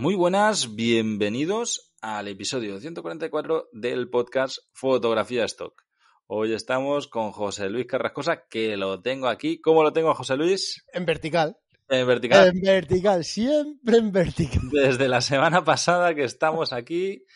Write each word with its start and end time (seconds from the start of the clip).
Muy 0.00 0.14
buenas, 0.14 0.74
bienvenidos 0.76 1.92
al 2.00 2.26
episodio 2.26 2.80
144 2.80 3.68
del 3.70 4.08
podcast 4.08 4.56
Fotografía 4.72 5.44
Stock. 5.44 5.84
Hoy 6.26 6.54
estamos 6.54 7.06
con 7.06 7.32
José 7.32 7.68
Luis 7.68 7.84
Carrascosa, 7.84 8.46
que 8.48 8.78
lo 8.78 9.02
tengo 9.02 9.28
aquí. 9.28 9.60
¿Cómo 9.60 9.82
lo 9.82 9.92
tengo, 9.92 10.14
José 10.14 10.38
Luis? 10.38 10.86
En 10.94 11.04
vertical. 11.04 11.58
En 11.90 12.06
vertical. 12.06 12.48
En 12.48 12.62
vertical, 12.62 13.24
siempre 13.24 13.98
en 13.98 14.10
vertical. 14.10 14.70
Desde 14.72 15.06
la 15.06 15.20
semana 15.20 15.64
pasada 15.64 16.14
que 16.14 16.24
estamos 16.24 16.72
aquí, 16.72 17.26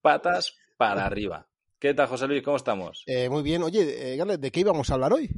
patas 0.00 0.56
para 0.76 1.04
arriba. 1.04 1.48
¿Qué 1.80 1.92
tal, 1.92 2.06
José 2.06 2.28
Luis? 2.28 2.44
¿Cómo 2.44 2.56
estamos? 2.56 3.02
Eh, 3.06 3.28
muy 3.28 3.42
bien. 3.42 3.64
Oye, 3.64 4.14
eh, 4.14 4.36
¿de 4.38 4.50
qué 4.52 4.60
íbamos 4.60 4.90
a 4.90 4.94
hablar 4.94 5.12
hoy? 5.12 5.28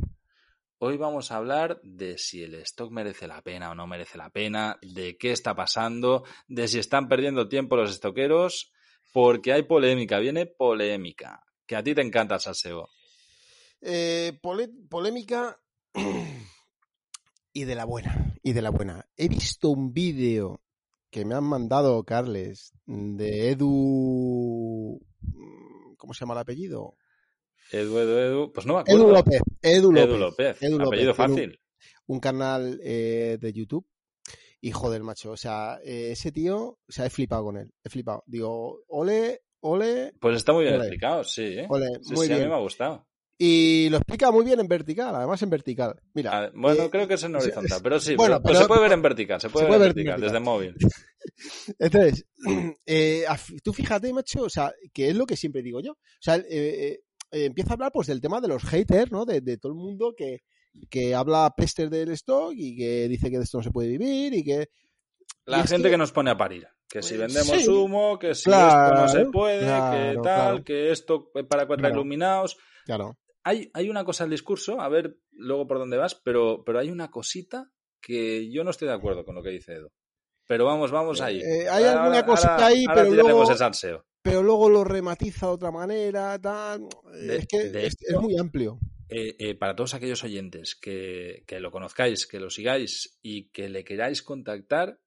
Hoy 0.84 0.96
vamos 0.96 1.30
a 1.30 1.36
hablar 1.36 1.80
de 1.84 2.18
si 2.18 2.42
el 2.42 2.56
stock 2.56 2.90
merece 2.90 3.28
la 3.28 3.40
pena 3.40 3.70
o 3.70 3.74
no 3.76 3.86
merece 3.86 4.18
la 4.18 4.30
pena, 4.30 4.80
de 4.82 5.16
qué 5.16 5.30
está 5.30 5.54
pasando, 5.54 6.24
de 6.48 6.66
si 6.66 6.80
están 6.80 7.08
perdiendo 7.08 7.48
tiempo 7.48 7.76
los 7.76 7.92
estoqueros, 7.92 8.72
porque 9.12 9.52
hay 9.52 9.62
polémica, 9.62 10.18
viene 10.18 10.46
polémica, 10.46 11.44
que 11.66 11.76
a 11.76 11.84
ti 11.84 11.94
te 11.94 12.00
encanta 12.00 12.34
el 12.34 12.40
salseo. 12.40 12.88
Eh, 13.80 14.40
polémica 14.90 15.56
y 17.52 17.62
de 17.62 17.74
la 17.76 17.84
buena, 17.84 18.34
y 18.42 18.52
de 18.52 18.62
la 18.62 18.70
buena. 18.70 19.06
He 19.16 19.28
visto 19.28 19.68
un 19.68 19.92
vídeo 19.92 20.64
que 21.10 21.24
me 21.24 21.36
han 21.36 21.44
mandado 21.44 22.02
Carles 22.02 22.72
de 22.86 23.50
Edu... 23.50 25.00
¿Cómo 25.96 26.12
se 26.12 26.24
llama 26.24 26.34
el 26.34 26.40
apellido? 26.40 26.96
Edu, 27.72 27.98
Edu, 27.98 28.18
Edu, 28.18 28.52
pues 28.52 28.66
no 28.66 28.74
me 28.74 28.80
acuerdo. 28.80 29.02
Edu 29.02 29.12
López. 29.12 29.40
Edu 29.62 29.92
López. 29.92 30.08
Edu 30.08 30.18
López. 30.18 30.62
Edu 30.62 30.78
López. 30.78 30.86
Apellido 30.88 31.14
fácil. 31.14 31.60
Un, 32.06 32.14
un 32.16 32.20
canal 32.20 32.80
eh, 32.82 33.38
de 33.40 33.52
YouTube. 33.52 33.86
Y 34.60 34.70
joder, 34.70 35.02
macho, 35.02 35.32
o 35.32 35.36
sea, 35.36 35.80
eh, 35.84 36.10
ese 36.12 36.30
tío, 36.30 36.56
o 36.56 36.78
sea, 36.86 37.06
he 37.06 37.10
flipado 37.10 37.42
con 37.42 37.56
él, 37.56 37.72
he 37.82 37.88
flipado. 37.88 38.22
Digo, 38.26 38.84
ole, 38.86 39.42
ole. 39.60 40.12
Pues 40.20 40.36
está 40.36 40.52
muy 40.52 40.62
bien 40.62 40.76
ole. 40.76 40.84
explicado, 40.84 41.24
sí. 41.24 41.42
¿eh? 41.42 41.66
Ole, 41.68 41.88
sí, 42.00 42.14
muy 42.14 42.26
sí, 42.26 42.32
bien. 42.32 42.42
a 42.42 42.44
mí 42.44 42.50
me 42.50 42.56
ha 42.56 42.60
gustado. 42.60 43.08
Y 43.38 43.88
lo 43.88 43.96
explica 43.96 44.30
muy 44.30 44.44
bien 44.44 44.60
en 44.60 44.68
vertical, 44.68 45.16
además 45.16 45.42
en 45.42 45.50
vertical. 45.50 46.00
Mira. 46.14 46.30
Ah, 46.32 46.50
bueno, 46.54 46.84
eh, 46.84 46.90
creo 46.90 47.08
que 47.08 47.14
es 47.14 47.22
en 47.24 47.34
horizontal, 47.36 47.80
pero 47.82 47.98
sí, 47.98 48.14
bueno, 48.14 48.40
pero, 48.40 48.52
pero 48.52 48.58
se 48.60 48.68
puede 48.68 48.82
ver 48.82 48.92
en 48.92 49.02
vertical, 49.02 49.40
se 49.40 49.50
puede, 49.50 49.66
se 49.66 49.70
ver, 49.70 49.78
puede 49.78 49.90
en 49.90 49.94
vertical, 49.96 50.20
desde 50.20 50.38
móvil. 50.38 50.76
Entonces, 51.80 52.24
eh, 52.86 53.24
tú 53.64 53.72
fíjate, 53.72 54.12
macho, 54.12 54.42
o 54.42 54.48
sea, 54.48 54.72
que 54.92 55.08
es 55.08 55.16
lo 55.16 55.26
que 55.26 55.36
siempre 55.36 55.60
digo 55.60 55.80
yo. 55.80 55.90
O 55.90 56.20
sea, 56.20 56.36
eh, 56.48 57.00
eh, 57.32 57.46
empieza 57.46 57.70
a 57.70 57.74
hablar 57.74 57.90
pues 57.92 58.06
del 58.06 58.20
tema 58.20 58.40
de 58.40 58.48
los 58.48 58.62
haters, 58.64 59.10
¿no? 59.10 59.24
De, 59.24 59.40
de 59.40 59.56
todo 59.58 59.72
el 59.72 59.78
mundo 59.78 60.14
que, 60.16 60.42
que 60.88 61.14
habla 61.14 61.52
pestes 61.56 61.90
del 61.90 62.10
stock 62.12 62.52
y 62.54 62.76
que 62.76 63.08
dice 63.08 63.30
que 63.30 63.38
de 63.38 63.44
esto 63.44 63.58
no 63.58 63.64
se 63.64 63.70
puede 63.70 63.88
vivir 63.88 64.34
y 64.34 64.44
que... 64.44 64.68
La 65.46 65.58
y 65.60 65.66
gente 65.66 65.84
que... 65.88 65.90
que... 65.92 65.98
nos 65.98 66.12
pone 66.12 66.30
a 66.30 66.36
parir. 66.36 66.68
Que 66.88 67.02
si 67.02 67.16
vendemos 67.16 67.46
Sí, 67.62 67.66
humo, 67.68 68.18
que 68.18 68.34
si 68.34 68.44
claro, 68.44 69.06
esto 69.06 69.20
no 69.20 69.24
se 69.24 69.30
puede, 69.30 69.60
que 69.60 69.66
tal, 69.66 70.20
claro. 70.22 70.64
que 70.64 70.90
esto 70.92 71.30
para 71.48 71.66
cuatro 71.66 71.88
iluminados. 71.88 72.58
Claro. 72.84 73.18
Hay, 73.44 73.70
hay 73.72 73.88
una 73.88 74.04
cosa 74.04 74.24
al 74.24 74.30
discurso, 74.30 74.78
a 74.80 74.88
ver 74.88 75.16
luego 75.32 75.66
por 75.66 75.78
dónde 75.78 75.96
vas, 75.96 76.14
pero, 76.14 76.62
pero 76.64 76.78
hay 76.78 76.90
una 76.90 77.10
cosita 77.10 77.70
que 78.00 78.50
yo 78.52 78.62
no 78.62 78.70
estoy 78.70 78.88
de 78.88 78.94
acuerdo 78.94 79.24
con 79.24 79.34
lo 79.34 79.42
que 79.42 79.50
dice 79.50 79.72
Edu. 79.72 79.88
Pero 80.46 80.66
vamos, 80.66 80.90
vamos 80.90 81.20
ahí. 81.22 81.40
Eh, 81.40 81.66
hay 81.68 81.84
Ahora- 81.84 82.02
alguna 82.02 82.26
cosita 82.26 82.54
ahora- 82.54 82.66
ahí, 82.66 82.84
ahora 82.86 83.02
pero 83.04 83.14
luego- 83.14 83.50
el 83.50 83.56
salseo. 83.56 84.04
Pero 84.22 84.42
luego 84.42 84.70
lo 84.70 84.84
rematiza 84.84 85.46
de 85.46 85.52
otra 85.52 85.70
manera, 85.70 86.38
tal. 86.38 86.88
De- 87.12 87.36
es 87.36 87.46
que 87.46 87.64
de 87.70 87.86
es, 87.86 87.96
muy 88.20 88.36
amplio. 88.38 88.78
Eh, 89.08 89.36
eh, 89.38 89.54
para 89.54 89.74
todos 89.76 89.94
aquellos 89.94 90.22
oyentes 90.24 90.74
que, 90.74 91.42
que 91.46 91.60
lo 91.60 91.70
conozcáis, 91.70 92.26
que 92.26 92.40
lo 92.40 92.48
sigáis 92.48 93.18
y 93.20 93.50
que 93.50 93.68
le 93.68 93.84
queráis 93.84 94.22
contactar, 94.22 95.00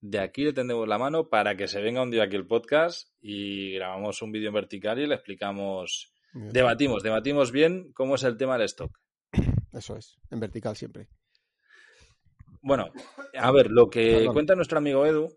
de 0.00 0.18
aquí 0.18 0.42
le 0.44 0.52
tendemos 0.52 0.88
la 0.88 0.98
mano 0.98 1.28
para 1.28 1.56
que 1.56 1.68
se 1.68 1.80
venga 1.80 2.02
un 2.02 2.10
día 2.10 2.24
aquí 2.24 2.34
el 2.34 2.46
podcast 2.46 3.08
y 3.20 3.74
grabamos 3.74 4.22
un 4.22 4.32
vídeo 4.32 4.48
en 4.48 4.54
vertical 4.54 4.98
y 4.98 5.06
le 5.06 5.14
explicamos, 5.14 6.12
debatimos, 6.32 7.02
debatimos 7.02 7.52
bien 7.52 7.92
cómo 7.92 8.14
es 8.14 8.24
el 8.24 8.36
tema 8.36 8.54
del 8.56 8.64
stock. 8.64 8.98
Eso 9.72 9.96
es, 9.96 10.18
en 10.30 10.40
vertical 10.40 10.74
siempre. 10.74 11.08
Bueno, 12.62 12.90
a 13.38 13.52
ver, 13.52 13.70
lo 13.70 13.88
que 13.88 14.12
Perdón. 14.12 14.32
cuenta 14.34 14.54
nuestro 14.54 14.78
amigo 14.78 15.06
Edu. 15.06 15.28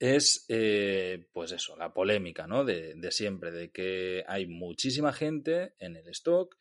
Es, 0.00 0.46
eh, 0.48 1.28
pues 1.32 1.52
eso, 1.52 1.76
la 1.76 1.92
polémica, 1.92 2.46
¿no? 2.46 2.64
De, 2.64 2.94
de 2.94 3.12
siempre, 3.12 3.52
de 3.52 3.70
que 3.70 4.24
hay 4.26 4.46
muchísima 4.46 5.12
gente 5.12 5.74
en 5.78 5.94
el 5.94 6.08
stock 6.08 6.56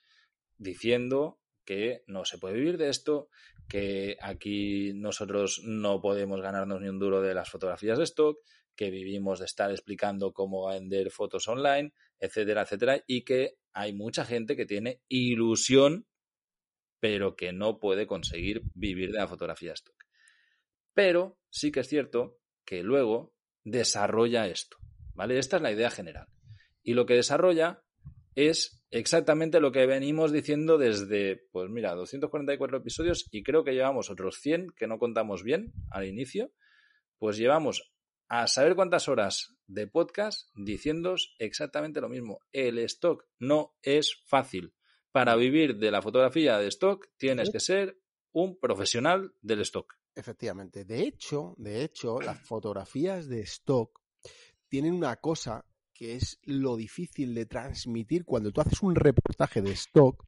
diciendo 0.57 1.39
que 1.65 2.03
no 2.05 2.25
se 2.25 2.37
puede 2.37 2.55
vivir 2.55 2.77
de 2.77 2.89
esto, 2.89 3.29
que 3.69 4.17
aquí 4.21 4.91
nosotros 4.93 5.61
no 5.63 6.01
podemos 6.01 6.41
ganarnos 6.41 6.81
ni 6.81 6.89
un 6.89 6.99
duro 6.99 7.21
de 7.21 7.33
las 7.33 7.49
fotografías 7.49 7.97
de 7.97 8.03
stock, 8.03 8.39
que 8.75 8.89
vivimos 8.89 9.39
de 9.39 9.45
estar 9.45 9.71
explicando 9.71 10.33
cómo 10.33 10.67
vender 10.67 11.09
fotos 11.09 11.47
online, 11.47 11.93
etcétera, 12.19 12.63
etcétera, 12.63 13.03
y 13.07 13.23
que 13.23 13.57
hay 13.71 13.93
mucha 13.93 14.25
gente 14.25 14.57
que 14.57 14.65
tiene 14.65 15.01
ilusión, 15.07 16.07
pero 16.99 17.37
que 17.37 17.53
no 17.53 17.79
puede 17.79 18.05
conseguir 18.05 18.63
vivir 18.73 19.13
de 19.13 19.19
la 19.19 19.27
fotografía 19.27 19.71
stock. 19.73 20.03
Pero 20.93 21.37
sí 21.49 21.71
que 21.71 21.81
es 21.81 21.87
cierto 21.87 22.39
que 22.69 22.83
luego 22.83 23.33
desarrolla 23.63 24.45
esto, 24.45 24.77
¿vale? 25.15 25.39
Esta 25.39 25.55
es 25.55 25.63
la 25.63 25.71
idea 25.71 25.89
general. 25.89 26.27
Y 26.83 26.93
lo 26.93 27.07
que 27.07 27.15
desarrolla 27.15 27.81
es 28.35 28.85
exactamente 28.91 29.59
lo 29.59 29.71
que 29.71 29.87
venimos 29.87 30.31
diciendo 30.31 30.77
desde, 30.77 31.47
pues 31.51 31.67
mira, 31.71 31.95
244 31.95 32.77
episodios 32.77 33.27
y 33.31 33.41
creo 33.41 33.63
que 33.63 33.73
llevamos 33.73 34.11
otros 34.11 34.35
100 34.41 34.67
que 34.77 34.85
no 34.85 34.99
contamos 34.99 35.41
bien 35.41 35.73
al 35.89 36.05
inicio, 36.05 36.51
pues 37.17 37.37
llevamos 37.37 37.91
a 38.27 38.45
saber 38.45 38.75
cuántas 38.75 39.07
horas 39.09 39.55
de 39.65 39.87
podcast 39.87 40.47
diciéndoos 40.53 41.33
exactamente 41.39 42.01
lo 42.01 42.07
mismo. 42.07 42.37
El 42.51 42.77
stock 42.77 43.25
no 43.39 43.73
es 43.81 44.21
fácil. 44.27 44.75
Para 45.11 45.35
vivir 45.35 45.77
de 45.77 45.89
la 45.89 46.03
fotografía 46.03 46.59
de 46.59 46.67
stock 46.67 47.07
tienes 47.17 47.49
que 47.49 47.59
ser 47.59 47.97
un 48.31 48.59
profesional 48.59 49.33
del 49.41 49.61
stock. 49.61 49.98
Efectivamente. 50.15 50.85
De 50.85 51.01
hecho, 51.01 51.55
de 51.57 51.83
hecho, 51.83 52.19
las 52.19 52.39
fotografías 52.41 53.27
de 53.27 53.41
stock 53.41 54.01
tienen 54.67 54.93
una 54.93 55.15
cosa 55.17 55.65
que 55.93 56.15
es 56.15 56.39
lo 56.43 56.77
difícil 56.77 57.35
de 57.35 57.45
transmitir 57.45 58.23
cuando 58.23 58.51
tú 58.51 58.61
haces 58.61 58.81
un 58.81 58.95
reportaje 58.95 59.61
de 59.61 59.71
stock 59.71 60.25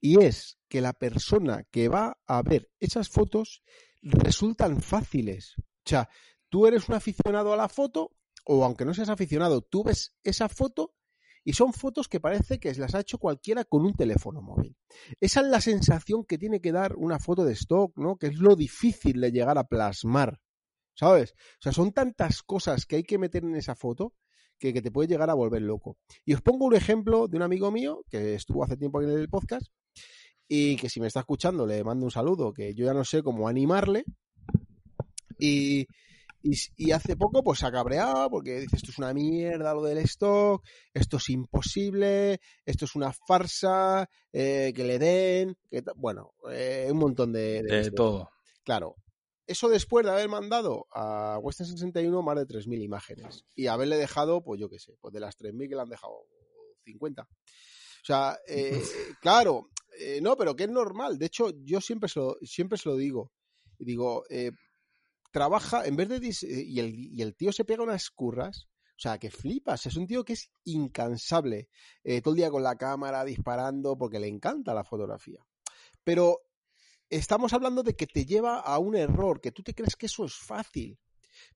y 0.00 0.22
es 0.22 0.58
que 0.68 0.80
la 0.80 0.92
persona 0.92 1.64
que 1.64 1.88
va 1.88 2.18
a 2.26 2.42
ver 2.42 2.70
esas 2.78 3.08
fotos 3.08 3.62
resultan 4.02 4.80
fáciles. 4.80 5.54
O 5.58 5.88
sea, 5.88 6.08
tú 6.48 6.66
eres 6.66 6.88
un 6.88 6.94
aficionado 6.94 7.52
a 7.52 7.56
la 7.56 7.68
foto 7.68 8.12
o 8.44 8.64
aunque 8.64 8.84
no 8.84 8.94
seas 8.94 9.08
aficionado, 9.08 9.62
tú 9.62 9.84
ves 9.84 10.14
esa 10.22 10.48
foto 10.48 10.94
y 11.44 11.52
son 11.54 11.72
fotos 11.72 12.08
que 12.08 12.20
parece 12.20 12.58
que 12.58 12.72
las 12.74 12.94
ha 12.94 13.00
hecho 13.00 13.18
cualquiera 13.18 13.64
con 13.64 13.84
un 13.84 13.94
teléfono 13.94 14.42
móvil. 14.42 14.76
Esa 15.20 15.40
es 15.40 15.46
la 15.46 15.60
sensación 15.60 16.24
que 16.24 16.38
tiene 16.38 16.60
que 16.60 16.72
dar 16.72 16.96
una 16.96 17.18
foto 17.18 17.44
de 17.44 17.54
stock, 17.54 17.96
¿no? 17.96 18.16
Que 18.16 18.28
es 18.28 18.38
lo 18.38 18.56
difícil 18.56 19.20
de 19.20 19.32
llegar 19.32 19.58
a 19.58 19.64
plasmar, 19.64 20.40
¿sabes? 20.94 21.32
O 21.32 21.62
sea, 21.62 21.72
son 21.72 21.92
tantas 21.92 22.42
cosas 22.42 22.86
que 22.86 22.96
hay 22.96 23.04
que 23.04 23.18
meter 23.18 23.44
en 23.44 23.56
esa 23.56 23.74
foto 23.74 24.14
que, 24.58 24.72
que 24.72 24.82
te 24.82 24.90
puede 24.90 25.08
llegar 25.08 25.30
a 25.30 25.34
volver 25.34 25.62
loco. 25.62 25.96
Y 26.24 26.34
os 26.34 26.42
pongo 26.42 26.66
un 26.66 26.74
ejemplo 26.74 27.28
de 27.28 27.36
un 27.36 27.42
amigo 27.42 27.70
mío 27.70 28.04
que 28.10 28.34
estuvo 28.34 28.62
hace 28.62 28.76
tiempo 28.76 28.98
aquí 28.98 29.10
en 29.10 29.18
el 29.18 29.28
podcast 29.28 29.66
y 30.46 30.76
que 30.76 30.88
si 30.88 31.00
me 31.00 31.06
está 31.06 31.20
escuchando 31.20 31.66
le 31.66 31.84
mando 31.84 32.04
un 32.04 32.10
saludo, 32.10 32.52
que 32.52 32.74
yo 32.74 32.84
ya 32.84 32.92
no 32.92 33.04
sé 33.04 33.22
cómo 33.22 33.48
animarle. 33.48 34.04
Y, 35.38 35.86
y, 36.42 36.56
y 36.76 36.92
hace 36.92 37.16
poco 37.16 37.42
pues 37.42 37.58
se 37.60 37.66
ha 37.66 37.72
cabreado 37.72 38.30
porque 38.30 38.60
dice 38.60 38.76
esto 38.76 38.90
es 38.90 38.98
una 38.98 39.12
mierda 39.12 39.74
lo 39.74 39.82
del 39.82 39.98
stock, 39.98 40.64
esto 40.94 41.18
es 41.18 41.28
imposible, 41.30 42.40
esto 42.64 42.84
es 42.84 42.94
una 42.94 43.12
farsa, 43.12 44.08
eh, 44.32 44.72
que 44.74 44.84
le 44.84 44.98
den, 44.98 45.56
que 45.70 45.82
bueno, 45.96 46.32
eh, 46.50 46.88
un 46.90 46.98
montón 46.98 47.32
de, 47.32 47.62
de- 47.62 47.90
todo. 47.90 48.30
Claro. 48.64 48.96
Eso 49.46 49.68
después 49.68 50.06
de 50.06 50.12
haber 50.12 50.28
mandado 50.28 50.86
a 50.92 51.36
Western 51.42 51.68
61 51.70 52.22
más 52.22 52.36
de 52.36 52.46
3.000 52.46 52.82
imágenes 52.84 53.44
y 53.56 53.66
haberle 53.66 53.96
dejado, 53.96 54.44
pues 54.44 54.60
yo 54.60 54.68
qué 54.70 54.78
sé, 54.78 54.96
pues 55.00 55.12
de 55.12 55.18
las 55.20 55.36
3.000 55.36 55.68
que 55.68 55.74
le 55.74 55.80
han 55.80 55.88
dejado 55.88 56.26
50. 56.84 57.22
O 57.22 57.26
sea, 58.04 58.38
eh, 58.46 58.80
claro, 59.20 59.68
no, 60.22 60.36
pero 60.36 60.54
que 60.54 60.64
es 60.64 60.70
normal. 60.70 61.18
De 61.18 61.26
hecho, 61.26 61.50
yo 61.64 61.80
siempre 61.80 62.08
se 62.08 62.20
lo, 62.20 62.36
siempre 62.42 62.78
se 62.78 62.88
lo 62.88 62.96
digo. 62.96 63.32
Y 63.78 63.84
digo, 63.84 64.24
eh, 64.30 64.52
trabaja, 65.30 65.86
en 65.86 65.96
vez 65.96 66.08
de... 66.08 66.16
eh, 66.16 66.64
y, 66.66 66.80
el, 66.80 66.94
y 66.94 67.22
el 67.22 67.34
tío 67.34 67.52
se 67.52 67.64
pega 67.64 67.82
unas 67.82 68.10
curras. 68.10 68.68
O 69.00 69.02
sea, 69.02 69.18
que 69.18 69.30
flipas. 69.30 69.86
Es 69.86 69.96
un 69.96 70.06
tío 70.06 70.24
que 70.24 70.34
es 70.34 70.50
incansable. 70.64 71.70
eh, 72.04 72.20
todo 72.20 72.34
el 72.34 72.38
día 72.38 72.50
con 72.50 72.62
la 72.62 72.76
cámara 72.76 73.24
disparando 73.24 73.96
porque 73.96 74.20
le 74.20 74.28
encanta 74.28 74.74
la 74.74 74.84
fotografía. 74.84 75.42
Pero 76.04 76.40
estamos 77.08 77.54
hablando 77.54 77.82
de 77.82 77.96
que 77.96 78.06
te 78.06 78.26
lleva 78.26 78.60
a 78.60 78.78
un 78.78 78.94
error, 78.96 79.40
que 79.40 79.52
tú 79.52 79.62
te 79.62 79.74
crees 79.74 79.96
que 79.96 80.04
eso 80.06 80.26
es 80.26 80.34
fácil. 80.34 80.98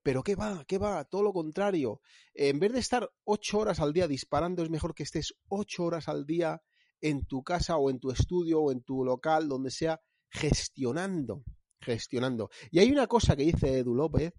Pero 0.03 0.23
¿qué 0.23 0.37
va? 0.37 0.65
¿Qué 0.67 0.79
va? 0.79 1.05
Todo 1.05 1.23
lo 1.23 1.33
contrario. 1.35 2.01
En 2.33 2.59
vez 2.59 2.73
de 2.73 2.79
estar 2.79 3.11
ocho 3.25 3.59
horas 3.59 3.79
al 3.81 3.93
día 3.93 4.09
disparando, 4.09 4.63
es 4.63 4.71
mejor 4.71 4.95
que 4.95 5.03
estés 5.03 5.35
ocho 5.49 5.85
horas 5.85 6.09
al 6.09 6.25
día 6.25 6.63
en 7.03 7.27
tu 7.27 7.43
casa 7.43 7.77
o 7.77 7.91
en 7.91 8.01
tu 8.01 8.11
estudio 8.11 8.63
o 8.63 8.73
en 8.73 8.83
tu 8.83 9.05
local, 9.05 9.49
donde 9.49 9.71
sea, 9.71 10.01
gestionando. 10.31 11.45
Gestionando. 11.85 12.51
Y 12.71 12.79
hay 12.79 12.91
una 12.91 13.07
cosa 13.07 13.37
que 13.37 13.45
dice 13.45 13.79
Edu 13.79 13.95
López 13.95 14.33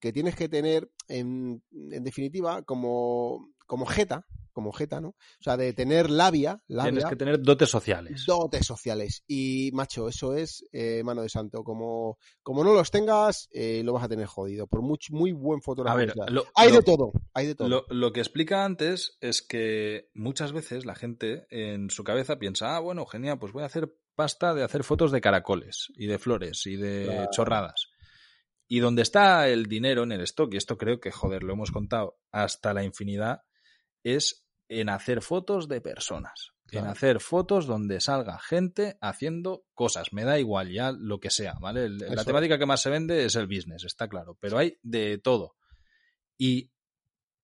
que 0.00 0.12
tienes 0.12 0.34
que 0.34 0.48
tener, 0.48 0.90
en, 1.08 1.62
en 1.72 2.04
definitiva, 2.04 2.62
como, 2.62 3.52
como 3.66 3.84
jeta, 3.86 4.26
como 4.52 4.72
jeta, 4.72 5.00
¿no? 5.00 5.08
O 5.08 5.42
sea, 5.42 5.56
de 5.56 5.72
tener 5.72 6.10
labia, 6.10 6.62
labia. 6.68 6.90
Tienes 6.90 7.08
que 7.08 7.16
tener 7.16 7.40
dotes 7.40 7.68
sociales. 7.68 8.24
Dotes 8.26 8.66
sociales. 8.66 9.22
Y, 9.26 9.70
macho, 9.72 10.08
eso 10.08 10.34
es 10.34 10.64
eh, 10.72 11.02
mano 11.04 11.22
de 11.22 11.28
santo. 11.28 11.62
Como, 11.62 12.18
como 12.42 12.64
no 12.64 12.72
los 12.72 12.90
tengas, 12.90 13.48
eh, 13.52 13.82
lo 13.84 13.92
vas 13.92 14.04
a 14.04 14.08
tener 14.08 14.26
jodido. 14.26 14.66
Por 14.66 14.82
muy, 14.82 14.98
muy 15.10 15.32
buen 15.32 15.62
fotografía. 15.62 16.12
hay 16.54 16.72
de 16.72 16.82
todo, 16.82 17.12
hay 17.32 17.46
de 17.46 17.54
todo. 17.54 17.68
Lo, 17.68 17.86
lo, 17.88 18.12
que 18.12 18.20
explica 18.20 18.64
antes 18.64 19.18
es 19.20 19.42
que 19.42 20.10
muchas 20.14 20.52
veces 20.52 20.84
la 20.84 20.94
gente 20.94 21.46
en 21.50 21.90
su 21.90 22.04
cabeza 22.04 22.38
piensa, 22.38 22.76
ah, 22.76 22.80
bueno, 22.80 23.06
genial, 23.06 23.38
pues 23.38 23.52
voy 23.52 23.62
a 23.62 23.66
hacer 23.66 23.94
pasta 24.20 24.52
de 24.52 24.62
hacer 24.62 24.84
fotos 24.84 25.12
de 25.12 25.22
caracoles 25.22 25.90
y 25.94 26.06
de 26.06 26.18
flores 26.18 26.66
y 26.66 26.76
de 26.76 27.06
claro. 27.06 27.30
chorradas. 27.32 27.88
Y 28.68 28.80
donde 28.80 29.00
está 29.00 29.48
el 29.48 29.64
dinero 29.64 30.02
en 30.02 30.12
el 30.12 30.20
stock, 30.20 30.52
y 30.52 30.58
esto 30.58 30.76
creo 30.76 31.00
que, 31.00 31.10
joder, 31.10 31.42
lo 31.42 31.54
hemos 31.54 31.70
contado 31.70 32.18
hasta 32.30 32.74
la 32.74 32.84
infinidad, 32.84 33.40
es 34.04 34.44
en 34.68 34.90
hacer 34.90 35.22
fotos 35.22 35.68
de 35.68 35.80
personas. 35.80 36.52
Claro. 36.66 36.84
En 36.84 36.92
hacer 36.92 37.20
fotos 37.20 37.66
donde 37.66 37.98
salga 38.02 38.38
gente 38.38 38.98
haciendo 39.00 39.64
cosas. 39.72 40.12
Me 40.12 40.24
da 40.24 40.38
igual 40.38 40.70
ya 40.70 40.92
lo 40.92 41.18
que 41.18 41.30
sea, 41.30 41.54
¿vale? 41.58 41.88
La 41.88 42.22
temática 42.22 42.58
que 42.58 42.66
más 42.66 42.82
se 42.82 42.90
vende 42.90 43.24
es 43.24 43.36
el 43.36 43.46
business, 43.46 43.84
está 43.84 44.06
claro. 44.06 44.36
Pero 44.38 44.58
hay 44.58 44.78
de 44.82 45.16
todo. 45.16 45.56
Y 46.36 46.70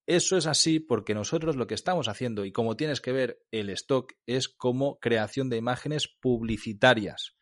eso 0.07 0.37
es 0.37 0.47
así 0.47 0.79
porque 0.79 1.15
nosotros 1.15 1.57
lo 1.57 1.67
que 1.67 1.75
estamos 1.75 2.09
haciendo, 2.09 2.45
y 2.45 2.53
como 2.53 2.77
tienes 2.77 3.01
que 3.01 3.13
ver 3.13 3.43
el 3.51 3.71
stock, 3.71 4.13
es 4.27 4.49
como 4.49 4.99
creación 5.01 5.49
de 5.49 5.57
imágenes 5.57 6.09
publicitarias. 6.09 7.37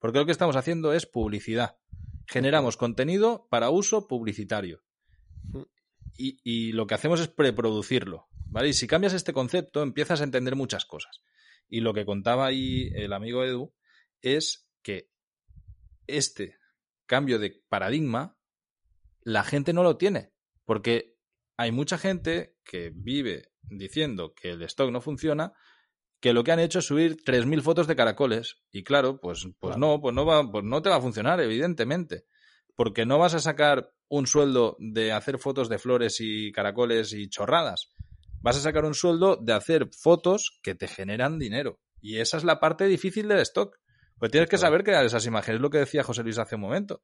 Porque 0.00 0.18
lo 0.18 0.26
que 0.26 0.32
estamos 0.32 0.56
haciendo 0.56 0.92
es 0.92 1.06
publicidad. 1.06 1.78
Generamos 2.26 2.76
contenido 2.76 3.46
para 3.50 3.70
uso 3.70 4.06
publicitario. 4.08 4.82
Y, 6.16 6.40
y 6.42 6.72
lo 6.72 6.86
que 6.86 6.94
hacemos 6.94 7.20
es 7.20 7.28
preproducirlo. 7.28 8.26
¿Vale? 8.50 8.68
Y 8.68 8.72
si 8.72 8.86
cambias 8.86 9.12
este 9.12 9.32
concepto, 9.32 9.82
empiezas 9.82 10.20
a 10.20 10.24
entender 10.24 10.56
muchas 10.56 10.86
cosas. 10.86 11.20
Y 11.68 11.80
lo 11.80 11.94
que 11.94 12.06
contaba 12.06 12.46
ahí 12.46 12.90
el 12.94 13.12
amigo 13.12 13.44
Edu 13.44 13.74
es 14.22 14.68
que 14.82 15.10
este 16.06 16.56
cambio 17.06 17.38
de 17.38 17.62
paradigma 17.68 18.36
la 19.20 19.44
gente 19.44 19.72
no 19.72 19.82
lo 19.82 19.96
tiene. 19.96 20.32
Porque 20.64 21.17
hay 21.58 21.72
mucha 21.72 21.98
gente 21.98 22.56
que 22.64 22.90
vive 22.94 23.50
diciendo 23.62 24.32
que 24.34 24.52
el 24.52 24.62
stock 24.62 24.90
no 24.90 25.02
funciona, 25.02 25.52
que 26.20 26.32
lo 26.32 26.42
que 26.42 26.52
han 26.52 26.60
hecho 26.60 26.78
es 26.78 26.86
subir 26.86 27.16
3.000 27.22 27.60
fotos 27.60 27.86
de 27.86 27.96
caracoles. 27.96 28.62
Y 28.72 28.82
claro, 28.82 29.20
pues, 29.20 29.46
pues 29.60 29.76
claro. 29.76 29.78
no, 29.78 30.00
pues 30.00 30.14
no, 30.14 30.24
va, 30.24 30.50
pues 30.50 30.64
no 30.64 30.80
te 30.80 30.88
va 30.88 30.96
a 30.96 31.02
funcionar, 31.02 31.40
evidentemente. 31.40 32.24
Porque 32.74 33.04
no 33.04 33.18
vas 33.18 33.34
a 33.34 33.40
sacar 33.40 33.92
un 34.08 34.26
sueldo 34.26 34.76
de 34.78 35.12
hacer 35.12 35.38
fotos 35.38 35.68
de 35.68 35.78
flores 35.78 36.16
y 36.20 36.50
caracoles 36.52 37.12
y 37.12 37.28
chorradas 37.28 37.90
vas 38.40 38.56
a 38.56 38.60
sacar 38.60 38.84
un 38.84 38.94
sueldo 38.94 39.36
de 39.36 39.52
hacer 39.52 39.88
fotos 39.92 40.58
que 40.62 40.74
te 40.74 40.88
generan 40.88 41.38
dinero. 41.38 41.80
Y 42.00 42.18
esa 42.18 42.36
es 42.36 42.44
la 42.44 42.60
parte 42.60 42.86
difícil 42.86 43.28
del 43.28 43.40
stock. 43.40 43.78
Pues 44.18 44.30
tienes 44.30 44.48
que 44.48 44.58
saber 44.58 44.84
crear 44.84 45.04
esas 45.04 45.26
imágenes, 45.26 45.60
lo 45.60 45.70
que 45.70 45.78
decía 45.78 46.02
José 46.02 46.22
Luis 46.22 46.38
hace 46.38 46.56
un 46.56 46.62
momento. 46.62 47.02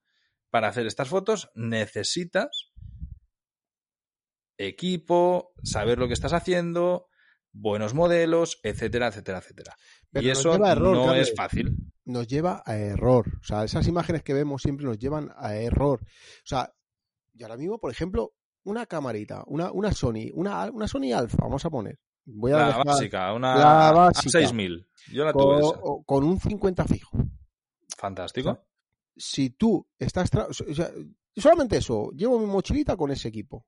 Para 0.51 0.69
hacer 0.69 0.87
estas 0.87 1.09
fotos 1.09 1.51
necesitas 1.55 2.73
equipo, 4.59 5.53
saber 5.63 5.99
lo 5.99 6.07
que 6.07 6.15
estás 6.15 6.33
haciendo, 6.33 7.09
buenos 7.53 7.95
modelos, 7.95 8.61
etcétera, 8.63 9.09
etcétera, 9.09 9.39
etcétera. 9.39 9.77
Pero 10.11 10.27
y 10.27 10.31
eso 10.31 10.55
error, 10.55 10.97
no 10.97 11.15
es 11.15 11.35
fácil. 11.35 11.77
Nos 12.05 12.27
lleva 12.27 12.63
a 12.67 12.77
error. 12.77 13.39
O 13.41 13.45
sea, 13.45 13.65
esas 13.65 13.87
imágenes 13.89 14.23
que 14.23 14.35
vemos 14.35 14.63
siempre 14.63 14.87
nos 14.87 14.99
llevan 14.99 15.31
a 15.37 15.55
error. 15.57 16.01
O 16.03 16.47
sea, 16.47 16.73
y 17.33 17.43
ahora 17.43 17.57
mismo, 17.57 17.79
por 17.79 17.91
ejemplo, 17.91 18.35
una 18.65 18.87
camarita, 18.87 19.43
una, 19.47 19.73
una 19.73 19.93
Sony, 19.93 20.31
una, 20.35 20.71
una 20.71 20.87
Sony 20.87 21.13
Alpha, 21.15 21.39
vamos 21.41 21.65
a 21.65 21.71
poner. 21.71 21.99
Voy 22.27 22.53
a 22.53 22.57
la 22.57 22.67
dejar 22.69 22.87
básica, 22.87 23.33
una 23.35 23.57
la 23.57 23.93
básica, 23.93 24.31
6000. 24.31 24.87
Yo 25.13 25.25
la 25.25 25.33
tuve 25.33 25.61
con, 25.61 25.63
esa. 25.63 25.81
con 26.07 26.25
un 26.25 26.41
50 26.41 26.85
fijo. 26.85 27.19
Fantástico. 27.97 28.51
O 28.51 28.55
sea, 28.55 28.65
si 29.17 29.51
tú 29.51 29.87
estás. 29.99 30.31
O 30.35 30.75
sea, 30.75 30.91
solamente 31.37 31.77
eso, 31.77 32.11
llevo 32.13 32.39
mi 32.39 32.47
mochilita 32.47 32.97
con 32.97 33.11
ese 33.11 33.29
equipo. 33.29 33.67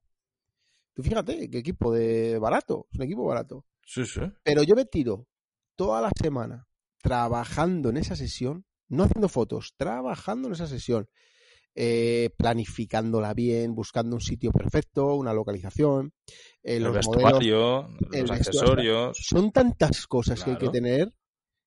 Tú 0.97 1.03
fíjate, 1.03 1.51
qué 1.51 1.59
equipo 1.59 1.93
de 1.93 2.39
barato, 2.39 2.87
es 2.91 2.99
un 2.99 3.05
equipo 3.05 3.27
barato. 3.27 3.67
Sí, 3.85 4.07
sí. 4.07 4.23
Pero 4.43 4.63
yo 4.63 4.75
me 4.75 4.87
tiro 4.87 5.29
toda 5.75 6.01
la 6.01 6.11
semana 6.19 6.67
trabajando 7.03 7.91
en 7.91 7.99
esa 7.99 8.17
sesión, 8.17 8.65
no 8.89 9.05
haciendo 9.05 9.29
fotos, 9.29 9.75
trabajando 9.77 10.49
en 10.49 10.55
esa 10.55 10.67
sesión 10.67 11.07
eh, 11.75 12.31
planificándola 12.39 13.35
bien, 13.35 13.75
buscando 13.75 14.17
un 14.17 14.23
sitio 14.23 14.53
perfecto, 14.53 15.17
una 15.17 15.35
localización, 15.35 16.15
eh, 16.63 16.81
los 16.81 16.89
el 16.89 16.95
vestuario, 16.95 17.83
modelos, 17.83 18.13
el 18.13 18.21
los 18.23 18.31
accesorios. 18.31 19.19
Son 19.21 19.53
tantas 19.53 20.07
cosas 20.07 20.43
claro. 20.43 20.59
que 20.59 20.65
hay 20.65 20.73
que 20.73 20.79
tener 20.79 21.13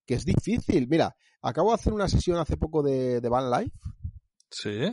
que 0.08 0.16
es 0.16 0.26
difícil. 0.26 0.88
Mira, 0.88 1.16
acabo 1.44 1.70
de 1.70 1.76
hacer 1.76 1.94
una 1.94 2.10
sesión 2.10 2.40
hace 2.40 2.58
poco 2.58 2.81
de, 2.81 3.22
de 3.22 3.30
Van 3.30 3.52
Life. 3.52 3.78
Sí. 4.50 4.92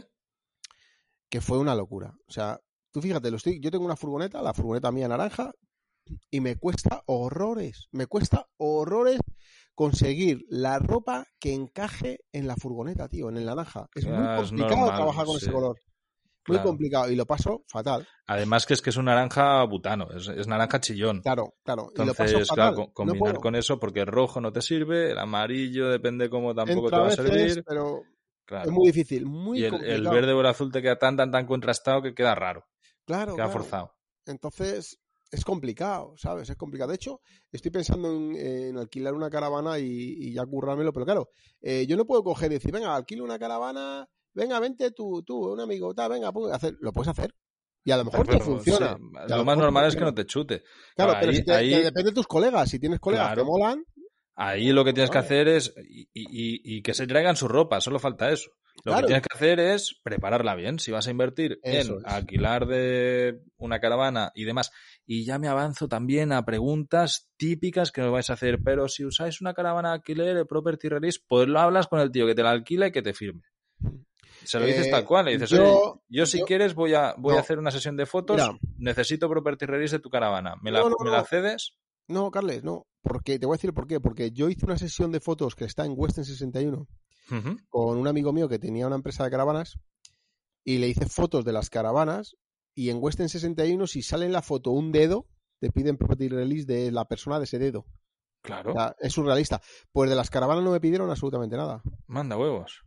Que 1.31 1.41
fue 1.41 1.57
una 1.57 1.75
locura. 1.75 2.15
O 2.29 2.31
sea, 2.31 2.61
tú 2.97 3.03
fíjate, 3.03 3.31
lo 3.31 3.37
estoy, 3.37 3.61
yo 3.61 3.71
tengo 3.71 3.85
una 3.85 3.95
furgoneta, 3.95 4.41
la 4.41 4.55
furgoneta 4.55 4.91
mía 4.91 5.07
naranja, 5.07 5.53
y 6.31 6.41
me 6.41 6.57
cuesta 6.57 7.03
horrores, 7.05 7.89
me 7.93 8.07
cuesta 8.07 8.47
horrores 8.57 9.21
conseguir 9.75 10.47
la 10.49 10.79
ropa 10.79 11.27
que 11.39 11.53
encaje 11.53 12.21
en 12.33 12.47
la 12.47 12.57
furgoneta, 12.57 13.07
tío, 13.07 13.29
en 13.29 13.37
el 13.37 13.45
naranja. 13.45 13.87
Es 13.95 14.07
muy 14.07 14.15
complicado 14.15 14.45
es 14.45 14.53
normal, 14.53 14.95
trabajar 14.97 15.27
con 15.27 15.39
sí. 15.39 15.45
ese 15.45 15.53
color. 15.53 15.77
Muy 16.49 16.57
claro. 16.57 16.71
complicado 16.71 17.11
y 17.11 17.17
lo 17.17 17.27
paso 17.27 17.65
fatal. 17.69 18.09
Además 18.29 18.65
que 18.65 18.73
es 18.73 18.81
que 18.81 18.89
es 18.89 18.97
un 18.97 19.05
naranja 19.05 19.63
butano, 19.65 20.09
es, 20.17 20.29
es 20.29 20.47
naranja 20.47 20.81
chillón. 20.81 21.21
Claro, 21.21 21.53
claro. 21.63 21.89
Entonces, 21.95 22.49
claro, 22.49 22.93
combinar 22.95 23.35
no 23.35 23.41
con 23.41 23.57
eso 23.57 23.79
porque 23.79 24.01
el 24.01 24.07
rojo 24.07 24.41
no 24.41 24.53
te 24.53 24.63
sirve, 24.63 25.11
el 25.11 25.19
amarillo 25.19 25.91
depende 25.91 26.31
cómo 26.31 26.55
tampoco 26.55 26.87
Entra 26.87 26.99
te 26.99 27.03
va 27.03 27.09
a 27.09 27.11
servir. 27.11 27.63
Pero 27.67 28.01
claro. 28.47 28.71
es 28.71 28.73
muy 28.73 28.87
difícil, 28.87 29.27
muy 29.27 29.59
y 29.59 29.65
el, 29.65 29.73
complicado. 29.73 29.99
el, 29.99 30.09
verde 30.09 30.33
o 30.33 30.41
el 30.41 30.47
azul 30.47 30.73
te 30.73 30.81
queda 30.81 30.97
tan 30.97 31.15
tan 31.15 31.31
tan 31.31 31.45
contrastado 31.45 32.01
que 32.01 32.15
queda 32.15 32.35
raro. 32.35 32.65
Claro. 33.07 33.35
Queda 33.35 33.45
claro. 33.45 33.61
forzado. 33.61 33.97
Entonces, 34.27 34.99
es 35.31 35.45
complicado, 35.45 36.15
¿sabes? 36.17 36.51
Es 36.51 36.57
complicado. 36.57 36.91
De 36.91 36.97
hecho, 36.97 37.21
estoy 37.51 37.71
pensando 37.71 38.11
en, 38.11 38.37
en 38.37 38.79
alquilar 38.79 39.15
una 39.15 39.31
caravana 39.31 39.79
y, 39.79 39.85
y, 39.87 40.33
ya 40.33 40.45
currármelo, 40.45 40.93
pero 40.93 41.07
claro, 41.07 41.31
eh, 41.61 41.87
yo 41.87 41.97
no 41.97 42.07
puedo 42.07 42.23
coger 42.23 42.51
y 42.51 42.57
decir, 42.57 42.73
venga, 42.73 42.95
alquilo 42.95 43.25
una 43.25 43.39
caravana, 43.39 44.09
venga, 44.35 44.61
vente 44.61 44.91
tú, 44.93 45.23
tú, 45.23 45.53
un 45.53 45.61
amigo, 45.61 45.95
ta, 45.95 46.09
venga, 46.09 46.33
pues, 46.33 46.53
hacer, 46.53 46.77
lo 46.81 46.93
puedes 46.93 47.09
hacer. 47.09 47.35
Y 47.85 47.93
a 47.93 47.97
lo 47.99 48.05
mejor 48.05 48.27
pero, 48.27 48.39
te 48.39 48.45
funciona. 48.45 48.97
Sí, 48.97 49.29
lo, 49.29 49.37
lo 49.37 49.45
más 49.45 49.57
normal 49.57 49.85
funciona. 49.85 49.89
es 49.89 49.97
que 49.97 50.05
no 50.05 50.15
te 50.15 50.27
chute. 50.27 50.65
Claro, 50.97 51.13
ahí, 51.13 51.19
pero 51.21 51.33
si 51.33 51.45
te, 51.45 51.53
ahí... 51.53 51.71
te 51.71 51.83
depende 51.85 52.11
de 52.11 52.15
tus 52.15 52.27
colegas. 52.27 52.69
Si 52.69 52.81
tienes 52.81 52.99
colegas 52.99 53.29
claro. 53.29 53.43
que 53.43 53.47
molan. 53.47 53.85
Ahí 54.35 54.73
lo 54.73 54.85
que 54.85 54.93
tienes 54.93 55.09
que 55.09 55.19
hacer 55.19 55.47
es. 55.47 55.73
Y, 55.89 56.09
y, 56.13 56.77
y, 56.77 56.83
que 56.83 56.95
se 56.95 57.07
traigan 57.07 57.37
su 57.37 57.47
ropa, 57.47 57.81
solo 57.81 58.01
falta 58.01 58.31
eso. 58.33 58.51
Lo 58.85 58.93
claro. 58.93 59.01
que 59.01 59.07
tienes 59.07 59.27
que 59.27 59.37
hacer 59.37 59.61
es 59.61 59.99
prepararla 60.03 60.55
bien. 60.55 60.79
Si 60.79 60.93
vas 60.93 61.07
a 61.07 61.11
invertir 61.11 61.59
eso 61.63 61.95
en 61.95 61.99
es. 61.99 62.05
alquilar 62.13 62.67
de 62.67 63.41
una 63.57 63.81
caravana 63.81 64.33
y 64.35 64.45
demás. 64.45 64.71
Y 65.07 65.25
ya 65.25 65.39
me 65.39 65.49
avanzo 65.49 65.89
también 65.89 66.33
a 66.33 66.45
preguntas 66.45 67.29
típicas 67.37 67.91
que 67.91 68.03
me 68.03 68.09
vais 68.09 68.31
a 68.31 68.35
hacer. 68.35 68.61
Pero 68.63 68.89
si 68.89 69.05
usáis 69.05 69.41
una 69.41 69.55
caravana 69.55 69.93
alquiler, 69.93 70.47
property 70.47 70.89
release, 70.89 71.21
pues 71.27 71.49
lo 71.49 71.59
hablas 71.61 71.89
con 71.89 72.01
el 72.01 72.11
tío 72.11 72.27
que 72.27 72.35
te 72.35 72.43
la 72.43 72.51
alquila 72.51 72.89
y 72.89 72.93
que 72.93 73.03
te 73.03 73.15
firme. 73.15 73.43
Se 74.45 74.61
lo 74.61 74.67
dices 74.67 74.87
eh, 74.87 74.91
tal 74.91 75.05
cual, 75.05 75.25
le 75.25 75.33
dices, 75.33 75.51
yo, 75.51 76.03
yo 76.09 76.25
si 76.27 76.39
yo, 76.39 76.45
quieres 76.45 76.75
voy 76.75 76.95
a 76.95 77.15
voy 77.19 77.33
no. 77.33 77.39
a 77.39 77.41
hacer 77.41 77.59
una 77.59 77.73
sesión 77.73 77.97
de 77.97 78.07
fotos, 78.07 78.37
Mira, 78.37 78.57
necesito 78.79 79.29
property 79.29 79.67
release 79.67 79.97
de 79.97 80.03
tu 80.03 80.09
caravana. 80.09 80.55
¿Me 80.63 80.71
la, 80.71 80.81
no, 80.81 80.91
no, 80.91 80.97
¿me 81.03 81.11
la 81.11 81.25
cedes? 81.25 81.73
No, 82.07 82.31
Carles, 82.31 82.63
no. 82.63 82.87
Porque 83.03 83.39
te 83.39 83.47
voy 83.47 83.55
a 83.55 83.59
decir 83.59 83.73
por 83.73 83.89
qué. 83.89 83.99
Porque 83.99 84.31
yo 84.31 84.49
hice 84.49 84.65
una 84.65 84.79
sesión 84.79 85.11
de 85.11 85.21
fotos 85.21 85.57
que 85.57 85.65
está 85.65 85.85
en 85.85 85.95
Western 85.97 86.25
61 86.25 86.87
uh 87.31 87.35
-huh. 87.35 87.67
con 87.69 87.99
un 87.99 88.09
amigo 88.09 88.33
mío 88.33 88.49
que 88.49 88.59
tenía 88.59 88.87
una 88.87 88.97
empresa 88.97 89.25
de 89.25 89.31
caravanas 89.31 89.79
y 90.65 90.79
le 90.79 90.89
hice 90.89 91.07
fotos 91.07 91.45
de 91.45 91.53
las 91.53 91.71
caravanas 91.71 92.37
y 92.75 92.91
en 92.91 92.99
Western 93.01 93.29
61 93.29 93.87
si 93.87 94.03
sale 94.03 94.27
en 94.27 94.33
la 94.33 94.43
foto 94.43 94.71
un 94.71 94.93
dedo 94.93 95.27
te 95.61 95.71
piden 95.71 95.97
property 95.97 96.29
release 96.29 96.67
de 96.67 96.91
la 96.93 97.07
persona 97.07 97.39
de 97.39 97.45
ese 97.45 97.59
dedo. 97.59 97.87
Claro. 98.43 98.71
O 98.71 98.75
sea, 98.75 98.95
es 99.01 99.13
surrealista. 99.13 99.61
Pues 99.93 100.11
de 100.11 100.17
las 100.17 100.31
caravanas 100.31 100.63
no 100.63 100.71
me 100.71 100.81
pidieron 100.81 101.11
absolutamente 101.11 101.57
nada. 101.57 101.83
Manda 102.07 102.37
huevos. 102.37 102.83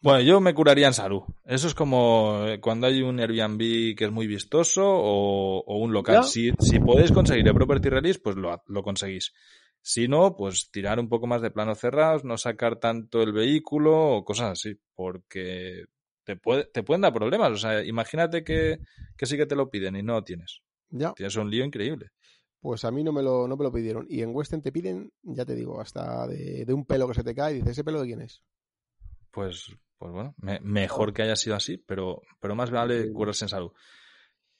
Bueno, 0.00 0.20
yo 0.20 0.40
me 0.40 0.54
curaría 0.54 0.86
en 0.86 0.94
salud. 0.94 1.22
Eso 1.44 1.66
es 1.66 1.74
como 1.74 2.44
eh, 2.46 2.60
cuando 2.60 2.86
hay 2.86 3.02
un 3.02 3.18
Airbnb 3.18 3.96
que 3.96 4.04
es 4.04 4.12
muy 4.12 4.28
vistoso 4.28 4.84
o, 4.84 5.64
o 5.64 5.78
un 5.78 5.92
local. 5.92 6.22
Si, 6.24 6.52
si, 6.60 6.78
podéis 6.78 7.10
conseguir 7.10 7.48
el 7.48 7.54
property 7.54 7.88
release, 7.88 8.20
pues 8.20 8.36
lo, 8.36 8.62
lo, 8.66 8.82
conseguís. 8.82 9.32
Si 9.80 10.08
no, 10.08 10.36
pues 10.36 10.70
tirar 10.70 10.98
un 10.98 11.08
poco 11.08 11.26
más 11.26 11.40
de 11.40 11.50
planos 11.50 11.78
cerrados, 11.78 12.24
no 12.24 12.36
sacar 12.36 12.76
tanto 12.76 13.22
el 13.22 13.32
vehículo 13.32 14.16
o 14.16 14.24
cosas 14.24 14.50
así, 14.52 14.78
porque 14.94 15.84
te, 16.24 16.36
puede, 16.36 16.64
te 16.64 16.82
pueden 16.82 17.02
dar 17.02 17.12
problemas. 17.12 17.52
O 17.52 17.56
sea, 17.56 17.84
imagínate 17.84 18.44
que, 18.44 18.80
que 19.16 19.26
sí 19.26 19.36
que 19.36 19.46
te 19.46 19.56
lo 19.56 19.70
piden 19.70 19.96
y 19.96 20.02
no 20.02 20.14
lo 20.14 20.24
tienes. 20.24 20.62
Ya. 20.90 21.14
Tienes 21.14 21.36
un 21.36 21.50
lío 21.50 21.64
increíble. 21.64 22.10
Pues 22.60 22.84
a 22.84 22.90
mí 22.90 23.04
no 23.04 23.12
me 23.12 23.22
lo, 23.22 23.46
no 23.46 23.56
me 23.56 23.64
lo 23.64 23.72
pidieron. 23.72 24.06
Y 24.08 24.20
en 24.22 24.34
Western 24.34 24.62
te 24.62 24.72
piden, 24.72 25.12
ya 25.22 25.44
te 25.44 25.54
digo, 25.54 25.80
hasta 25.80 26.26
de, 26.26 26.64
de 26.66 26.74
un 26.74 26.84
pelo 26.84 27.06
que 27.08 27.14
se 27.14 27.24
te 27.24 27.34
cae 27.34 27.52
y 27.52 27.56
dices, 27.56 27.72
¿ese 27.72 27.84
pelo 27.84 28.00
de 28.00 28.06
quién 28.06 28.20
es? 28.20 28.42
Pues 29.30 29.70
Pues 29.98 30.12
bueno, 30.12 30.34
mejor 30.62 31.12
que 31.12 31.22
haya 31.22 31.36
sido 31.36 31.56
así, 31.56 31.76
pero, 31.76 32.22
pero 32.40 32.54
más 32.54 32.70
vale 32.70 33.12
curarse 33.12 33.44
en 33.44 33.48
salud. 33.48 33.72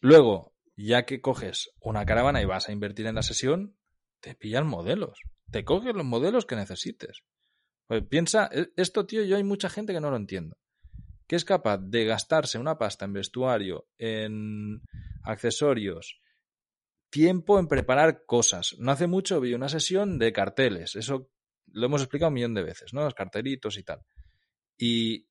Luego, 0.00 0.52
ya 0.76 1.04
que 1.06 1.20
coges 1.20 1.70
una 1.80 2.04
caravana 2.06 2.40
y 2.42 2.44
vas 2.44 2.68
a 2.68 2.72
invertir 2.72 3.06
en 3.06 3.16
la 3.16 3.22
sesión, 3.22 3.76
te 4.20 4.34
pillan 4.34 4.66
modelos. 4.66 5.20
Te 5.50 5.64
coges 5.64 5.94
los 5.94 6.04
modelos 6.04 6.46
que 6.46 6.56
necesites. 6.56 7.22
Pues 7.86 8.02
piensa, 8.04 8.48
e, 8.52 8.70
esto, 8.76 9.06
tío, 9.06 9.24
yo 9.24 9.36
hay 9.36 9.44
mucha 9.44 9.68
gente 9.68 9.92
que 9.92 10.00
no 10.00 10.10
lo 10.10 10.16
entiendo. 10.16 10.56
Que 11.26 11.36
es 11.36 11.44
capaz 11.44 11.78
de 11.78 12.04
gastarse 12.04 12.58
una 12.58 12.78
pasta 12.78 13.04
en 13.04 13.12
vestuario, 13.12 13.88
en 13.98 14.82
accesorios, 15.22 16.20
tiempo 17.10 17.58
en 17.58 17.68
preparar 17.68 18.24
cosas. 18.26 18.76
No 18.78 18.92
hace 18.92 19.06
mucho 19.06 19.40
vi 19.40 19.54
una 19.54 19.68
sesión 19.68 20.18
de 20.18 20.32
carteles. 20.32 20.96
Eso 20.96 21.30
lo 21.66 21.86
hemos 21.86 22.02
explicado 22.02 22.28
un 22.28 22.34
millón 22.34 22.54
de 22.54 22.62
veces, 22.62 22.92
¿no? 22.92 23.02
Los 23.02 23.14
cartelitos 23.14 23.78
y 23.78 23.82
tal. 23.82 24.02
Y 24.76 25.26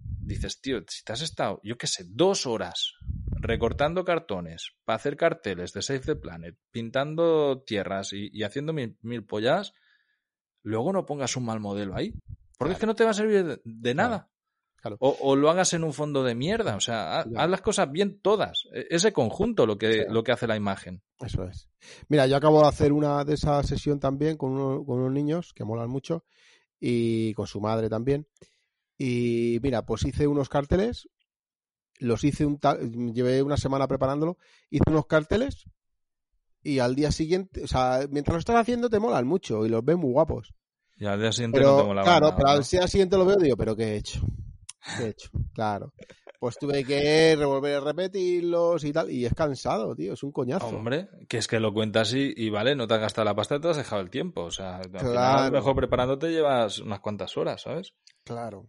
dices, 0.00 0.60
tío, 0.60 0.82
si 0.88 1.04
te 1.04 1.12
has 1.12 1.22
estado, 1.22 1.60
yo 1.62 1.76
qué 1.76 1.86
sé, 1.86 2.04
dos 2.06 2.46
horas 2.46 2.94
recortando 3.42 4.04
cartones 4.04 4.74
para 4.84 4.96
hacer 4.96 5.16
carteles 5.16 5.72
de 5.72 5.82
Save 5.82 6.00
the 6.00 6.16
Planet, 6.16 6.56
pintando 6.70 7.62
tierras 7.66 8.12
y, 8.12 8.42
haciendo 8.42 8.72
mil, 8.72 8.96
mil, 9.02 9.24
pollas, 9.24 9.74
luego 10.62 10.92
no 10.92 11.04
pongas 11.04 11.36
un 11.36 11.44
mal 11.44 11.60
modelo 11.60 11.94
ahí. 11.96 12.14
Porque 12.56 12.74
es 12.74 12.78
que 12.78 12.86
no 12.86 12.94
te 12.94 13.04
va 13.04 13.10
a 13.10 13.14
servir 13.14 13.60
de, 13.64 13.94
nada. 13.94 14.30
O, 15.00 15.36
lo 15.36 15.50
hagas 15.50 15.72
en 15.74 15.82
un 15.82 15.92
fondo 15.92 16.22
de 16.22 16.36
mierda. 16.36 16.76
O 16.76 16.80
sea, 16.80 17.20
haz, 17.20 17.50
las 17.50 17.60
cosas 17.60 17.90
bien 17.90 18.20
todas. 18.20 18.68
E, 18.72 18.86
ese 18.90 19.12
conjunto 19.12 19.66
lo 19.66 19.76
que, 19.78 20.06
lo 20.08 20.22
que 20.22 20.32
hace 20.32 20.46
la 20.46 20.56
imagen. 20.56 21.02
Eso 21.18 21.44
es. 21.44 21.68
Mira, 22.08 22.26
yo 22.28 22.36
acabo 22.36 22.62
de 22.62 22.68
hacer 22.68 22.92
una 22.92 23.24
de 23.24 23.34
esa 23.34 23.62
sesión 23.64 23.98
también 23.98 24.36
con, 24.36 24.84
con 24.84 25.00
unos 25.00 25.12
niños 25.12 25.52
que 25.52 25.64
molan 25.64 25.90
mucho 25.90 26.24
y 26.78 27.34
con 27.34 27.48
su 27.48 27.60
madre 27.60 27.88
también. 27.88 28.28
Y 28.96 29.58
mira, 29.62 29.84
pues 29.84 30.04
hice 30.04 30.28
unos 30.28 30.48
carteles, 30.48 31.08
los 32.02 32.24
hice 32.24 32.44
un 32.46 32.58
llevé 33.14 33.42
una 33.42 33.56
semana 33.56 33.88
preparándolo, 33.88 34.36
hice 34.70 34.84
unos 34.88 35.06
carteles 35.06 35.66
y 36.62 36.78
al 36.78 36.94
día 36.94 37.10
siguiente, 37.10 37.64
o 37.64 37.66
sea, 37.66 38.06
mientras 38.10 38.34
lo 38.34 38.38
estás 38.38 38.56
haciendo 38.56 38.88
te 38.88 39.00
molan 39.00 39.26
mucho 39.26 39.66
y 39.66 39.68
los 39.68 39.84
ves 39.84 39.96
muy 39.96 40.12
guapos. 40.12 40.52
Y 40.96 41.06
al 41.06 41.20
día 41.20 41.32
siguiente 41.32 41.60
no 41.60 41.78
te 41.78 41.84
mola 41.84 42.02
Claro, 42.02 42.34
pero 42.36 42.48
al 42.48 42.62
día 42.62 42.86
siguiente 42.86 43.16
lo 43.16 43.24
veo 43.24 43.38
y 43.40 43.44
digo, 43.44 43.56
pero 43.56 43.74
¿qué 43.74 43.84
he 43.84 43.96
hecho? 43.96 44.20
¿Qué 44.96 45.04
he 45.04 45.08
hecho? 45.08 45.30
Claro. 45.54 45.92
Pues 46.38 46.58
tuve 46.58 46.82
que 46.84 47.36
revolver 47.36 47.76
a 47.76 47.80
repetirlos 47.80 48.82
y 48.82 48.92
tal. 48.92 49.08
Y 49.12 49.24
es 49.24 49.32
cansado, 49.32 49.94
tío. 49.94 50.14
Es 50.14 50.24
un 50.24 50.32
coñazo. 50.32 50.66
Hombre, 50.66 51.08
que 51.28 51.38
es 51.38 51.46
que 51.46 51.60
lo 51.60 51.72
cuentas 51.72 52.12
y, 52.14 52.34
y 52.36 52.50
vale, 52.50 52.74
no 52.74 52.88
te 52.88 52.94
has 52.94 53.00
gastado 53.00 53.24
la 53.24 53.36
pasta, 53.36 53.60
te 53.60 53.68
has 53.68 53.76
dejado 53.76 54.02
el 54.02 54.10
tiempo. 54.10 54.42
O 54.42 54.50
sea, 54.50 54.78
al 54.78 54.90
final, 54.90 55.52
mejor 55.52 55.76
preparándote 55.76 56.32
llevas 56.32 56.80
unas 56.80 56.98
cuantas 56.98 57.36
horas, 57.36 57.62
¿sabes? 57.62 57.94
Claro. 58.24 58.68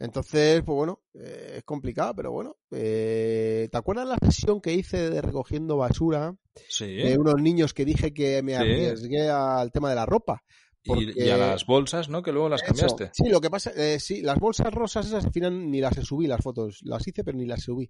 Entonces, 0.00 0.62
pues 0.64 0.74
bueno, 0.74 1.02
eh, 1.12 1.56
es 1.58 1.64
complicado, 1.64 2.14
pero 2.16 2.32
bueno. 2.32 2.56
Eh, 2.70 3.68
¿Te 3.70 3.76
acuerdas 3.76 4.08
la 4.08 4.16
sesión 4.16 4.62
que 4.62 4.72
hice 4.72 5.10
de 5.10 5.20
recogiendo 5.20 5.76
basura? 5.76 6.34
Sí. 6.68 6.86
De 6.86 7.18
unos 7.18 7.34
niños 7.34 7.74
que 7.74 7.84
dije 7.84 8.14
que 8.14 8.42
me 8.42 8.56
arriesgué 8.56 9.28
al 9.28 9.70
tema 9.70 9.90
de 9.90 9.96
la 9.96 10.06
ropa. 10.06 10.42
Y, 10.82 11.28
a 11.28 11.36
las 11.36 11.66
bolsas, 11.66 12.08
¿no? 12.08 12.22
Que 12.22 12.32
luego 12.32 12.48
las 12.48 12.62
cambiaste. 12.62 13.10
Sí, 13.12 13.28
lo 13.28 13.42
que 13.42 13.50
pasa, 13.50 13.72
eh, 13.76 14.00
sí, 14.00 14.22
las 14.22 14.38
bolsas 14.38 14.72
rosas 14.72 15.06
esas 15.06 15.26
al 15.26 15.32
final 15.32 15.70
ni 15.70 15.82
las 15.82 15.94
subí 15.96 16.26
las 16.26 16.40
fotos. 16.40 16.80
Las 16.82 17.06
hice, 17.06 17.22
pero 17.22 17.36
ni 17.36 17.44
las 17.44 17.62
subí. 17.62 17.86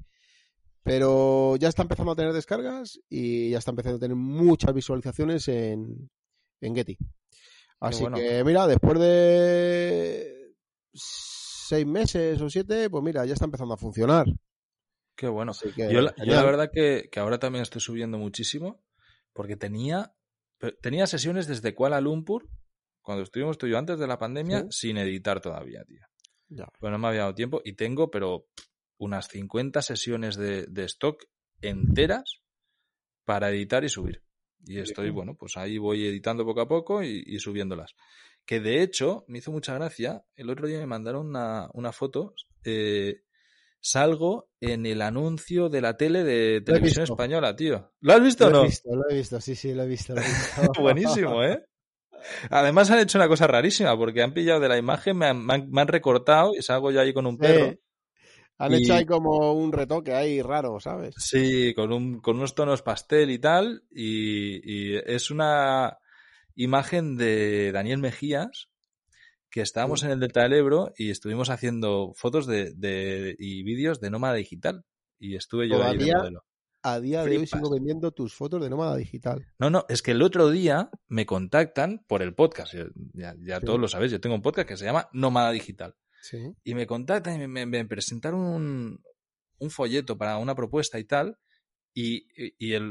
Pero 0.83 1.55
ya 1.57 1.69
está 1.69 1.83
empezando 1.83 2.11
a 2.11 2.17
tener 2.17 2.33
descargas 2.33 2.99
y 3.09 3.50
ya 3.50 3.59
está 3.59 3.71
empezando 3.71 3.99
a 3.99 4.00
tener 4.00 4.17
muchas 4.17 4.75
visualizaciones 4.75 5.47
en, 5.47 6.11
en 6.61 6.75
Getty. 6.75 6.99
Así 7.79 8.05
que, 8.12 8.43
mira, 8.43 8.67
después 8.67 8.99
de 8.99 10.55
seis 11.71 11.87
meses 11.87 12.41
o 12.41 12.50
siete, 12.50 12.91
pues 12.91 13.05
mira, 13.05 13.25
ya 13.25 13.35
está 13.35 13.45
empezando 13.45 13.75
a 13.75 13.77
funcionar. 13.77 14.27
Qué 15.17 15.29
bueno. 15.29 15.53
yo, 15.77 16.00
la, 16.00 16.43
verdad 16.43 16.71
que, 16.73 17.09
ahora 17.17 17.39
también 17.39 17.62
estoy 17.62 17.81
subiendo 17.81 18.19
muchísimo 18.19 18.83
porque 19.33 19.57
tenía, 19.57 20.12
tenía 20.83 21.07
sesiones 21.07 21.47
desde 21.47 21.75
Kuala 21.75 22.00
Lumpur, 22.00 22.49
cuando 23.03 23.23
estuvimos 23.23 23.57
tú 23.57 23.67
y 23.67 23.71
yo 23.71 23.79
antes 23.79 24.00
de 24.00 24.07
la 24.09 24.19
pandemia, 24.19 24.67
sin 24.71 24.97
editar 24.97 25.41
todavía, 25.41 25.85
tío. 25.85 26.00
Ya. 26.49 26.67
Pues 26.81 26.91
no 26.91 26.99
me 26.99 27.07
había 27.07 27.21
dado 27.21 27.35
tiempo 27.35 27.61
y 27.65 27.75
tengo, 27.75 28.11
pero 28.11 28.49
unas 28.99 29.29
50 29.29 29.81
sesiones 29.83 30.37
de, 30.37 30.85
stock 30.87 31.23
enteras 31.61 32.43
para 33.25 33.50
editar 33.50 33.85
y 33.85 33.89
subir. 33.89 34.25
Y 34.65 34.79
estoy, 34.81 35.11
bueno, 35.11 35.37
pues 35.37 35.57
ahí 35.57 35.79
voy 35.79 36.05
editando 36.05 36.45
poco 36.45 36.62
a 36.62 36.69
poco 36.69 37.03
y 37.05 37.39
subiéndolas 37.39 37.95
que 38.50 38.59
de 38.59 38.83
hecho 38.83 39.25
me 39.28 39.38
hizo 39.38 39.52
mucha 39.52 39.75
gracia. 39.75 40.25
El 40.35 40.50
otro 40.50 40.66
día 40.66 40.80
me 40.80 40.87
mandaron 40.88 41.28
una, 41.28 41.92
foto. 41.92 42.35
Eh, 42.64 43.21
salgo 43.78 44.50
en 44.59 44.87
el 44.87 45.02
anuncio 45.02 45.69
de 45.69 45.80
la 45.80 45.97
tele 45.97 46.25
de 46.25 46.61
televisión 46.61 47.04
española, 47.04 47.54
tío. 47.54 47.92
¿Lo 48.00 48.12
has 48.12 48.21
visto 48.21 48.49
o 48.49 48.50
no? 48.50 48.57
Lo 48.57 48.64
he 48.64 48.66
visto, 48.66 48.88
lo 48.92 49.09
he 49.09 49.14
visto, 49.14 49.40
sí, 49.40 49.54
sí, 49.54 49.73
lo 49.73 49.85
he 49.85 49.87
visto. 49.87 50.14
Buenísimo, 50.80 51.45
¿eh? 51.45 51.64
Además 52.50 52.90
han 52.90 52.99
hecho 52.99 53.19
una 53.19 53.28
cosa 53.28 53.47
rarísima, 53.47 53.97
porque 53.97 54.21
han 54.21 54.35
pillado 54.35 54.59
de 54.59 54.69
la 54.69 54.78
imagen, 54.78 55.16
me 55.16 55.26
han, 55.26 55.87
recortado 55.87 56.50
y 56.59 56.62
salgo 56.62 56.90
yo 56.90 57.00
ahí 57.00 57.14
con 57.14 57.28
un 57.28 57.38
perro. 57.38 57.76
Han 58.59 58.75
hecho 58.75 58.95
ahí 58.95 59.07
como 59.07 59.52
un 59.52 59.71
retoque 59.71 60.12
ahí 60.12 60.42
raro, 60.42 60.80
¿sabes? 60.80 61.14
Sí, 61.19 61.73
con, 61.73 61.92
un, 61.92 62.19
con 62.21 62.38
unos 62.38 62.57
tonos 62.57 62.83
pastel 62.83 63.30
y 63.30 63.38
tal. 63.38 63.85
y 63.92 64.97
es 64.97 65.30
una 65.30 65.97
imagen 66.62 67.17
de 67.17 67.73
Daniel 67.73 67.99
Mejías, 67.99 68.71
que 69.50 69.62
estábamos 69.62 70.02
en 70.02 70.11
el 70.11 70.21
Delta 70.21 70.43
del 70.43 70.52
Ebro 70.52 70.93
y 70.97 71.11
estuvimos 71.11 71.50
haciendo 71.50 72.12
fotos 72.14 72.47
de, 72.47 73.37
y 73.38 73.62
vídeos 73.62 74.00
de 74.00 74.11
Nómada 74.11 74.35
Digital. 74.35 74.85
Y 75.19 75.37
estuve 75.37 75.69
yo 75.69 75.83
ahí 75.83 75.99
de 75.99 76.14
modelo. 76.14 76.45
A 76.83 76.99
día 76.99 77.23
de 77.25 77.37
hoy 77.37 77.47
sigo 77.47 77.71
vendiendo 77.71 78.12
tus 78.12 78.35
fotos 78.35 78.62
de 78.62 78.71
Nómada 78.71 78.97
Digital. 78.97 79.47
No, 79.59 79.69
no, 79.69 79.85
es 79.88 80.00
que 80.00 80.12
el 80.12 80.23
otro 80.23 80.50
día 80.50 80.90
me 81.09 81.26
contactan 81.26 82.05
por 82.07 82.23
el 82.23 82.35
podcast. 82.35 82.75
Ya, 83.12 83.61
todos 83.61 83.79
lo 83.79 83.88
sabéis, 83.88 84.12
yo 84.12 84.21
tengo 84.21 84.35
un 84.35 84.43
podcast 84.43 84.69
que 84.69 84.76
se 84.76 84.87
llama 84.87 85.09
Nómada 85.12 85.50
Digital. 85.50 85.95
Y 86.64 86.75
me 86.75 86.87
contactan 86.87 87.43
y 87.43 87.49
me, 87.49 87.85
presentaron 87.87 88.40
un, 88.40 89.02
un 89.59 89.71
folleto 89.71 90.17
para 90.17 90.38
una 90.38 90.55
propuesta 90.55 90.99
y 90.99 91.05
tal. 91.05 91.38
Y, 91.93 92.27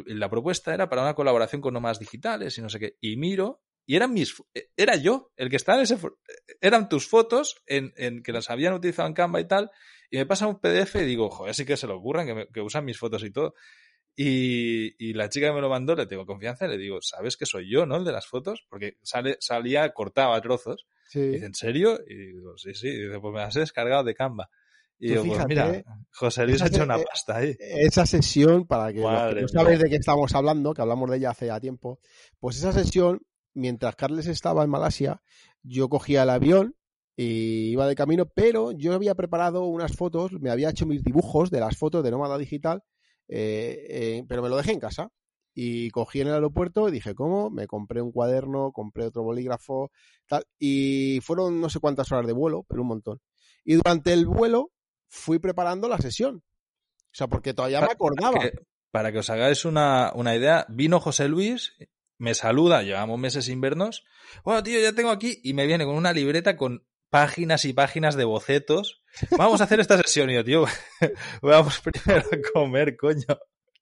la 0.08 0.30
propuesta 0.30 0.74
era 0.74 0.90
para 0.90 1.02
una 1.02 1.16
colaboración 1.16 1.62
con 1.62 1.74
Nómadas 1.74 2.00
Digitales 2.00 2.58
y 2.58 2.62
no 2.62 2.70
sé 2.70 2.80
qué. 2.80 2.98
Y 3.00 3.18
miro, 3.18 3.62
y 3.86 3.96
eran 3.96 4.14
mis, 4.14 4.36
e, 4.54 4.70
era 4.78 4.96
yo, 4.96 5.32
el 5.36 5.50
que 5.50 5.56
estaba 5.56 5.78
en 5.78 5.84
ese, 5.84 5.98
eran 6.62 6.90
tus 6.90 7.08
fotos 7.08 7.62
en, 7.66 7.94
en 7.96 8.22
que 8.22 8.32
las 8.32 8.50
habían 8.50 8.74
utilizado 8.74 9.08
en 9.08 9.14
Canva 9.14 9.40
y 9.40 9.48
tal. 9.48 9.72
Y 10.12 10.18
me 10.18 10.26
pasa 10.26 10.48
un 10.48 10.60
PDF 10.60 10.96
y 10.96 11.06
digo, 11.06 11.30
joder, 11.30 11.54
sí 11.54 11.66
que 11.66 11.78
se 11.78 11.88
lo 11.88 11.98
ocurran, 11.98 12.48
que, 12.52 12.62
usan 12.62 12.86
mis 12.86 12.98
fotos 12.98 13.24
y 13.24 13.32
todo. 13.32 13.54
Y, 14.16 15.14
la 15.14 15.30
chica 15.30 15.48
que 15.48 15.54
me 15.54 15.62
lo 15.62 15.70
mandó, 15.70 15.96
le 15.96 16.08
tengo 16.08 16.26
confianza 16.26 16.66
y 16.66 16.70
le 16.70 16.78
digo, 16.78 17.00
¿sabes 17.02 17.38
que 17.38 17.46
soy 17.46 17.72
yo, 17.72 17.86
no? 17.86 17.98
El 17.98 18.06
de 18.06 18.12
las 18.12 18.28
fotos, 18.28 18.66
porque 18.70 18.98
sale, 19.02 19.38
salía 19.40 19.90
cortado 19.94 20.34
a 20.34 20.42
trozos. 20.42 20.88
Y 21.14 21.20
dice, 21.20 21.46
¿en 21.46 21.54
serio? 21.54 22.00
Y 22.08 22.16
digo, 22.16 22.58
sí, 22.58 22.74
sí. 22.74 22.88
Y 22.88 23.06
dice, 23.06 23.20
pues 23.20 23.34
me 23.34 23.40
las 23.40 23.56
he 23.56 23.62
descargado 23.62 24.04
de 24.04 24.14
Canva. 24.14 24.50
Y 25.00 25.14
pues 25.14 25.24
digo, 25.24 25.38
mira, 25.48 25.84
José 26.12 26.46
Luis 26.46 26.62
ha 26.62 26.68
hecho 26.68 26.84
una 26.84 26.98
pasta 26.98 27.38
ahí. 27.38 27.56
Esa 27.58 28.06
sesión, 28.06 28.68
para 28.68 28.92
que 28.92 29.00
no 29.00 29.48
sabéis 29.48 29.80
de 29.80 29.90
qué 29.90 29.96
estamos 29.96 30.36
hablando, 30.36 30.74
que 30.74 30.82
hablamos 30.82 31.10
de 31.10 31.18
ella 31.18 31.30
hace 31.30 31.48
ya 31.48 31.60
tiempo, 31.60 32.00
pues 32.40 32.58
esa 32.58 32.74
sesión, 32.74 33.22
mientras 33.54 33.96
Carles 33.96 34.28
estaba 34.28 34.64
en 34.64 34.70
Malasia, 34.70 35.22
yo 35.64 35.88
cogía 35.88 36.24
el 36.24 36.30
avión 36.30 36.76
y 37.16 37.72
iba 37.72 37.88
de 37.88 37.96
camino, 37.96 38.26
pero 38.26 38.72
yo 38.72 38.94
había 38.94 39.16
preparado 39.16 39.66
unas 39.66 39.96
fotos, 39.96 40.34
me 40.34 40.52
había 40.52 40.70
hecho 40.70 40.86
mis 40.86 41.04
dibujos 41.04 41.50
de 41.50 41.62
las 41.62 41.78
fotos 41.78 42.04
de 42.04 42.12
Nómada 42.12 42.38
Digital, 42.38 42.84
eh, 43.30 43.86
eh, 43.90 44.24
pero 44.28 44.42
me 44.42 44.50
lo 44.50 44.58
dejé 44.58 44.74
en 44.74 44.80
casa. 44.80 45.12
Y 45.54 45.90
cogí 45.90 46.22
en 46.22 46.28
el 46.28 46.36
aeropuerto 46.36 46.88
y 46.88 46.92
dije, 46.92 47.16
¿cómo? 47.16 47.50
Me 47.50 47.68
compré 47.68 48.02
un 48.02 48.12
cuaderno, 48.12 48.72
compré 48.72 49.06
otro 49.06 49.24
bolígrafo, 49.24 49.92
tal. 50.28 50.46
Y 50.58 51.20
fueron 51.22 51.60
no 51.60 51.70
sé 51.70 51.80
cuántas 51.80 52.10
horas 52.12 52.28
de 52.28 52.34
vuelo, 52.34 52.66
pero 52.70 52.84
un 52.84 52.88
montón. 52.88 53.20
Y 53.66 53.74
durante 53.74 54.14
el 54.14 54.26
vuelo 54.26 54.72
fui 55.10 55.40
preparando 55.40 55.90
la 55.90 55.98
sesión. 55.98 56.44
O 57.12 57.16
sea, 57.16 57.28
porque 57.28 57.54
todavía 57.54 57.82
me 57.82 57.92
acordaba. 57.92 58.40
Para 58.92 59.12
que, 59.12 59.20
os 59.20 59.30
hagáis 59.30 59.66
una, 59.66 60.12
idea, 60.36 60.66
vino 60.70 61.00
José 61.00 61.28
Luis, 61.28 61.74
me 62.18 62.34
saluda, 62.34 62.82
llevamos 62.82 63.20
meses 63.20 63.46
sin 63.46 63.62
vernos. 63.62 64.04
Bueno, 64.44 64.64
tío, 64.64 64.80
ya 64.80 64.94
tengo 64.94 65.12
aquí, 65.12 65.40
y 65.44 65.54
me 65.54 65.68
viene 65.68 65.86
con 65.86 65.96
una 65.96 66.14
libreta 66.14 66.58
con 66.58 66.88
páginas 67.10 67.66
y 67.66 67.74
páginas 67.74 68.16
de 68.16 68.24
bocetos. 68.24 69.04
Vamos 69.38 69.62
a 69.62 69.66
hacer 69.66 69.80
esta 69.80 69.98
sesión, 69.98 70.30
y 70.30 70.36
yo, 70.36 70.44
tío, 70.44 70.66
vamos 71.42 71.82
primero 71.82 72.28
a 72.32 72.52
comer, 72.54 72.98
coño. 72.98 73.26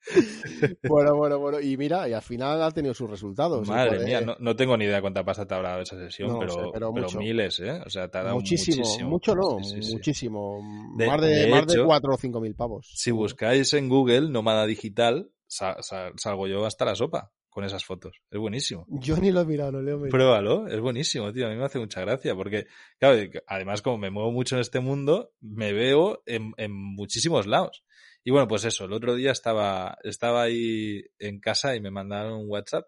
bueno, 0.87 1.15
bueno, 1.15 1.39
bueno. 1.39 1.59
Y 1.59 1.77
mira, 1.77 2.07
y 2.07 2.13
al 2.13 2.21
final 2.21 2.61
ha 2.61 2.71
tenido 2.71 2.93
sus 2.93 3.09
resultados. 3.09 3.67
Madre 3.67 4.03
mía, 4.03 4.21
no, 4.21 4.55
tengo 4.55 4.77
ni 4.77 4.85
idea 4.85 5.01
cuánta 5.01 5.23
pasta 5.23 5.45
te 5.45 5.55
habrá 5.55 5.69
dado 5.69 5.81
esa 5.81 5.97
sesión, 5.97 6.39
pero, 6.39 7.11
miles, 7.17 7.59
¿eh? 7.59 7.81
O 7.85 7.89
sea, 7.89 8.09
te 8.09 8.17
ha 8.17 8.23
dado 8.23 8.35
muchísimo. 8.35 8.85
mucho 9.05 9.35
no, 9.35 9.57
muchísimo. 9.91 10.61
más 10.61 11.21
de, 11.21 11.47
más 11.49 11.67
de 11.67 11.83
4 11.83 12.13
o 12.13 12.17
5 12.17 12.41
mil 12.41 12.55
pavos. 12.55 12.91
Si 12.93 13.11
buscáis 13.11 13.73
en 13.73 13.89
Google 13.89 14.29
Nómada 14.29 14.65
Digital, 14.65 15.31
salgo 15.47 16.47
yo 16.47 16.65
hasta 16.65 16.85
la 16.85 16.95
sopa 16.95 17.31
con 17.49 17.63
esas 17.63 17.85
fotos. 17.85 18.21
Es 18.29 18.39
buenísimo. 18.39 18.85
Yo 18.87 19.17
ni 19.17 19.31
lo 19.31 19.41
he 19.41 19.45
mirado, 19.45 19.81
no 19.81 20.05
he 20.05 20.09
Pruébalo, 20.09 20.67
es 20.67 20.79
buenísimo, 20.79 21.33
tío. 21.33 21.47
A 21.47 21.49
mí 21.49 21.55
me 21.55 21.65
hace 21.65 21.79
mucha 21.79 22.01
gracia 22.01 22.35
porque, 22.35 22.67
claro, 22.99 23.19
además 23.47 23.81
como 23.81 23.97
me 23.97 24.11
muevo 24.11 24.31
mucho 24.31 24.55
en 24.55 24.61
este 24.61 24.79
mundo, 24.79 25.31
me 25.41 25.73
veo 25.73 26.21
en, 26.27 26.53
en 26.57 26.71
muchísimos 26.71 27.47
lados. 27.47 27.83
Y 28.27 28.29
bueno, 28.29 28.45
pues 28.45 28.65
eso, 28.65 28.83
el 28.83 28.91
otro 28.91 29.15
día 29.15 29.31
estaba, 29.31 29.97
estaba 30.03 30.41
ahí 30.41 31.01
en 31.17 31.39
casa 31.39 31.77
y 31.77 31.79
me 31.79 31.91
mandaron 31.91 32.33
un 32.33 32.49
WhatsApp 32.49 32.85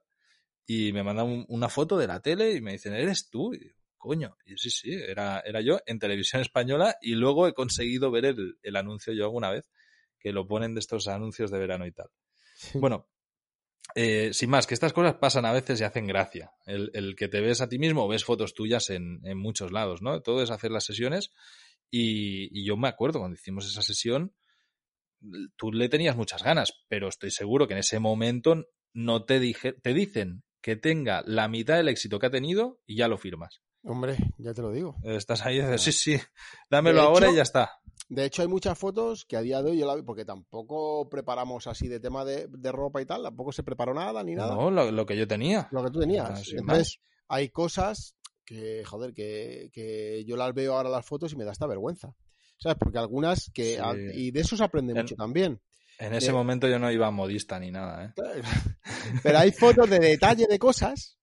y 0.67 0.91
me 0.91 1.01
mandaron 1.01 1.45
una 1.47 1.69
foto 1.69 1.97
de 1.97 2.07
la 2.07 2.19
tele 2.19 2.51
y 2.51 2.59
me 2.59 2.73
dicen, 2.73 2.93
¿eres 2.93 3.29
tú? 3.29 3.53
Y 3.53 3.73
coño, 3.97 4.35
y 4.45 4.57
sí, 4.57 4.69
sí, 4.69 4.91
era, 4.91 5.39
era 5.39 5.61
yo 5.61 5.79
en 5.85 5.97
televisión 5.97 6.41
española 6.41 6.97
y 7.01 7.13
luego 7.15 7.47
he 7.47 7.53
conseguido 7.53 8.11
ver 8.11 8.25
el, 8.25 8.59
el 8.61 8.75
anuncio 8.75 9.13
yo 9.13 9.23
alguna 9.23 9.49
vez, 9.49 9.69
que 10.19 10.33
lo 10.33 10.45
ponen 10.45 10.73
de 10.73 10.81
estos 10.81 11.07
anuncios 11.07 11.51
de 11.51 11.59
verano 11.59 11.87
y 11.87 11.93
tal. 11.93 12.09
Bueno, 12.73 13.07
eh, 13.95 14.33
sin 14.33 14.49
más, 14.49 14.67
que 14.67 14.73
estas 14.73 14.91
cosas 14.91 15.15
pasan 15.21 15.45
a 15.45 15.53
veces 15.53 15.79
y 15.79 15.85
hacen 15.85 16.05
gracia. 16.05 16.51
El, 16.65 16.91
el 16.93 17.15
que 17.15 17.29
te 17.29 17.39
ves 17.39 17.61
a 17.61 17.69
ti 17.69 17.79
mismo 17.79 18.09
ves 18.09 18.25
fotos 18.25 18.53
tuyas 18.53 18.89
en, 18.89 19.21
en, 19.23 19.37
muchos 19.37 19.71
lados, 19.71 20.01
¿no? 20.01 20.21
Todo 20.21 20.43
es 20.43 20.51
hacer 20.51 20.71
las 20.71 20.83
sesiones 20.83 21.31
y, 21.89 22.59
y, 22.59 22.65
yo 22.65 22.75
me 22.75 22.89
acuerdo 22.89 23.19
cuando 23.19 23.35
hicimos 23.35 23.65
esa 23.65 23.81
sesión, 23.81 24.33
tú 25.55 25.71
le 25.71 25.89
tenías 25.89 26.15
muchas 26.15 26.43
ganas, 26.43 26.73
pero 26.87 27.07
estoy 27.07 27.31
seguro 27.31 27.67
que 27.67 27.73
en 27.73 27.79
ese 27.79 27.99
momento 27.99 28.65
no 28.93 29.25
te 29.25 29.39
dije, 29.39 29.73
te 29.73 29.93
dicen 29.93 30.43
que 30.61 30.75
tenga 30.75 31.23
la 31.25 31.47
mitad 31.47 31.77
del 31.77 31.87
éxito 31.87 32.19
que 32.19 32.27
ha 32.27 32.31
tenido 32.31 32.79
y 32.85 32.97
ya 32.97 33.07
lo 33.07 33.17
firmas. 33.17 33.61
Hombre, 33.83 34.17
ya 34.37 34.53
te 34.53 34.61
lo 34.61 34.71
digo. 34.71 34.95
Estás 35.03 35.45
ahí 35.45 35.57
y 35.57 35.61
dices, 35.61 35.81
sí, 35.81 35.91
sí, 35.91 36.19
dámelo 36.69 37.01
ahora 37.01 37.31
y 37.31 37.35
ya 37.35 37.43
está. 37.43 37.71
De 38.09 38.25
hecho, 38.25 38.41
hay 38.41 38.47
muchas 38.47 38.77
fotos 38.77 39.25
que 39.25 39.37
a 39.37 39.41
día 39.41 39.61
de 39.61 39.71
hoy 39.71 39.77
yo 39.77 39.85
la 39.85 39.95
vi, 39.95 40.01
porque 40.01 40.25
tampoco 40.25 41.07
preparamos 41.09 41.67
así 41.67 41.87
de 41.87 41.99
tema 41.99 42.25
de, 42.25 42.47
de, 42.49 42.71
ropa 42.71 43.01
y 43.01 43.05
tal, 43.05 43.23
tampoco 43.23 43.51
se 43.51 43.63
preparó 43.63 43.93
nada 43.93 44.23
ni 44.23 44.35
nada. 44.35 44.55
No, 44.55 44.71
lo, 44.71 44.91
lo 44.91 45.05
que 45.05 45.15
yo 45.15 45.27
tenía. 45.27 45.67
Lo 45.71 45.83
que 45.83 45.91
tú 45.91 45.99
tenías. 45.99 46.27
Ah, 46.29 46.41
Entonces, 46.57 46.63
más. 46.63 46.99
hay 47.27 47.49
cosas 47.49 48.15
que, 48.43 48.83
joder, 48.83 49.13
que, 49.13 49.69
que, 49.71 50.25
yo 50.25 50.35
las 50.35 50.53
veo 50.53 50.73
ahora 50.73 50.89
las 50.89 51.05
fotos 51.05 51.33
y 51.33 51.35
me 51.35 51.45
da 51.45 51.51
esta 51.51 51.67
vergüenza. 51.67 52.15
¿Sabes? 52.59 52.77
Porque 52.79 52.97
algunas 52.97 53.49
que. 53.53 53.75
Sí. 53.75 54.27
Y 54.27 54.31
de 54.31 54.41
eso 54.41 54.57
se 54.57 54.63
aprende 54.63 54.93
en, 54.93 54.99
mucho 54.99 55.15
también. 55.15 55.61
En 55.97 56.13
ese 56.13 56.27
de, 56.27 56.33
momento 56.33 56.67
yo 56.67 56.79
no 56.79 56.91
iba 56.91 57.09
modista 57.11 57.59
ni 57.59 57.71
nada, 57.71 58.05
¿eh? 58.05 58.13
Pero 59.23 59.37
hay 59.37 59.51
fotos 59.51 59.89
de 59.89 59.99
detalle 59.99 60.45
de 60.47 60.59
cosas 60.59 61.17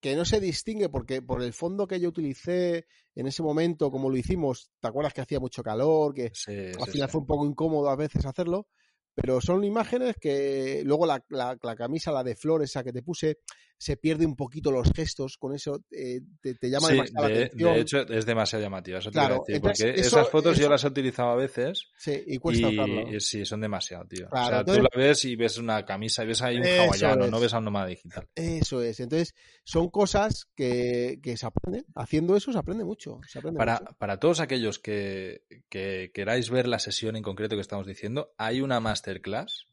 que 0.00 0.14
no 0.14 0.24
se 0.24 0.40
distingue 0.40 0.88
porque 0.88 1.22
por 1.22 1.42
el 1.42 1.52
fondo 1.52 1.86
que 1.86 1.98
yo 1.98 2.08
utilicé 2.08 2.86
en 3.14 3.26
ese 3.26 3.42
momento, 3.42 3.90
como 3.90 4.10
lo 4.10 4.16
hicimos, 4.16 4.70
¿te 4.80 4.88
acuerdas 4.88 5.14
que 5.14 5.22
hacía 5.22 5.40
mucho 5.40 5.62
calor? 5.62 6.14
Que 6.14 6.30
sí, 6.34 6.52
al 6.52 6.86
sí, 6.86 6.92
final 6.92 7.08
fue 7.08 7.22
un 7.22 7.26
poco 7.26 7.46
incómodo 7.46 7.88
a 7.88 7.96
veces 7.96 8.24
hacerlo, 8.26 8.68
pero 9.14 9.40
son 9.40 9.64
imágenes 9.64 10.16
que 10.20 10.82
luego 10.84 11.06
la, 11.06 11.24
la, 11.30 11.56
la, 11.60 11.76
camisa, 11.76 12.12
la 12.12 12.22
de 12.22 12.36
flores, 12.36 12.70
esa 12.70 12.84
que 12.84 12.92
te 12.92 13.02
puse, 13.02 13.38
se 13.78 13.96
pierde 13.96 14.24
un 14.24 14.36
poquito 14.36 14.70
los 14.70 14.90
gestos, 14.92 15.36
con 15.36 15.54
eso 15.54 15.84
eh, 15.90 16.20
te, 16.40 16.54
te, 16.54 16.70
llama 16.70 16.88
sí, 16.88 16.94
demasiado 16.94 17.28
de, 17.28 17.34
la 17.34 17.40
atención. 17.44 17.74
De 17.74 17.80
hecho, 17.80 17.98
es 18.08 18.26
demasiado 18.26 18.64
llamativa, 18.64 18.98
eso 18.98 19.10
claro, 19.10 19.42
te 19.46 19.52
decir, 19.52 19.56
entonces, 19.56 19.84
porque 19.86 20.00
eso, 20.00 20.18
esas 20.18 20.28
fotos 20.30 20.52
eso, 20.52 20.62
yo 20.62 20.68
las 20.70 20.84
he 20.84 20.86
utilizado 20.88 21.30
a 21.30 21.36
veces 21.36 21.90
sí, 21.98 22.22
y, 22.26 22.38
cuesta 22.38 22.68
y, 22.70 23.16
y 23.16 23.20
sí, 23.20 23.44
son 23.44 23.60
demasiado, 23.60 24.06
tío. 24.06 24.28
Claro, 24.28 24.46
o 24.46 24.48
sea, 24.48 24.60
entonces, 24.60 24.82
tú 24.82 24.88
la 24.92 25.04
ves 25.04 25.24
y 25.24 25.36
ves 25.36 25.58
una 25.58 25.84
camisa 25.84 26.24
y 26.24 26.26
ves 26.26 26.42
ahí 26.42 26.56
un 26.56 26.66
hawaiano, 26.66 27.24
es. 27.26 27.30
no 27.30 27.40
ves 27.40 27.54
a 27.54 27.58
un 27.58 27.64
nómada 27.64 27.86
digital. 27.86 28.26
Eso 28.34 28.82
es, 28.82 29.00
entonces 29.00 29.34
son 29.64 29.90
cosas 29.90 30.48
que, 30.54 31.20
que, 31.22 31.36
se 31.36 31.46
aprenden, 31.46 31.84
haciendo 31.94 32.36
eso 32.36 32.52
se 32.52 32.58
aprende 32.58 32.84
mucho. 32.84 33.20
Se 33.28 33.38
aprende 33.38 33.58
para, 33.58 33.80
mucho. 33.80 33.96
para 33.98 34.18
todos 34.18 34.40
aquellos 34.40 34.78
que, 34.78 35.42
que 35.68 36.10
queráis 36.14 36.50
ver 36.50 36.66
la 36.66 36.78
sesión 36.78 37.16
en 37.16 37.22
concreto 37.22 37.56
que 37.56 37.60
estamos 37.60 37.86
diciendo, 37.86 38.32
hay 38.38 38.60
una 38.62 38.80
masterclass 38.80 39.66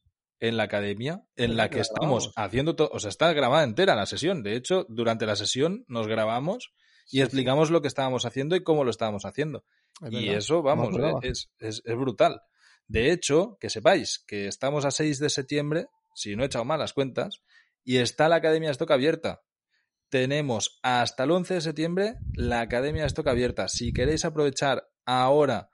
en 0.43 0.57
la 0.57 0.63
academia 0.63 1.23
en 1.37 1.55
la 1.55 1.69
que 1.69 1.79
estamos 1.79 2.33
haciendo 2.35 2.75
todo, 2.75 2.89
o 2.91 2.99
sea, 2.99 3.07
está 3.07 3.31
grabada 3.31 3.63
entera 3.63 3.95
la 3.95 4.05
sesión. 4.05 4.43
De 4.43 4.57
hecho, 4.57 4.85
durante 4.89 5.25
la 5.25 5.37
sesión 5.37 5.85
nos 5.87 6.05
grabamos 6.05 6.73
y 7.05 7.17
sí, 7.17 7.21
explicamos 7.21 7.69
sí. 7.69 7.73
lo 7.73 7.81
que 7.81 7.87
estábamos 7.87 8.25
haciendo 8.25 8.57
y 8.57 8.61
cómo 8.61 8.83
lo 8.83 8.91
estábamos 8.91 9.23
haciendo. 9.23 9.63
y 10.11 10.27
eso, 10.27 10.61
vamos, 10.61 10.89
no 10.89 11.21
es, 11.21 11.49
es, 11.59 11.81
es, 11.85 11.95
brutal. 11.95 12.41
De 12.87 13.13
hecho, 13.13 13.57
que 13.61 13.69
sepáis 13.69 14.21
que 14.27 14.47
estamos 14.47 14.83
a 14.83 14.91
6 14.91 15.19
de 15.19 15.29
septiembre, 15.29 15.85
si 16.13 16.35
no 16.35 16.43
he 16.43 16.47
echado 16.47 16.65
mal 16.65 16.79
las 16.79 16.91
cuentas, 16.91 17.41
y 17.85 17.97
está 17.97 18.27
la 18.27 18.35
Academia 18.35 18.67
de 18.67 18.73
Stock 18.73 18.91
abierta. 18.91 19.43
Tenemos 20.09 20.77
hasta 20.83 21.23
el 21.23 21.31
11 21.31 21.53
de 21.53 21.61
septiembre 21.61 22.15
la 22.33 22.59
Academia 22.59 23.03
de 23.03 23.07
Stock 23.07 23.27
abierta. 23.27 23.69
Si 23.69 23.93
queréis 23.93 24.25
aprovechar 24.25 24.89
ahora, 25.05 25.69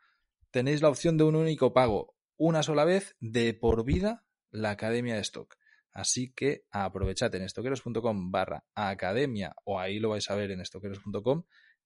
tenéis 0.52 0.84
la 0.84 0.90
opción 0.90 1.18
de 1.18 1.24
un 1.24 1.36
único 1.36 1.74
pago, 1.74 2.16
una 2.38 2.62
sola 2.62 2.86
vez, 2.86 3.16
de 3.20 3.56
por 3.56 3.84
vida, 3.84 4.26
la 4.52 4.72
Academia 4.72 5.16
de 5.16 5.22
Stock. 5.22 5.56
Así 5.92 6.32
que 6.34 6.66
aprovechad 6.72 7.34
en 7.36 7.44
estoqueros.com 7.44 8.32
barra 8.32 8.64
academia 8.76 9.56
o 9.66 9.80
ahí 9.80 10.00
lo 10.00 10.10
vais 10.10 10.30
a 10.30 10.36
ver 10.36 10.52
en 10.52 10.62
estoqueros.com 10.62 11.44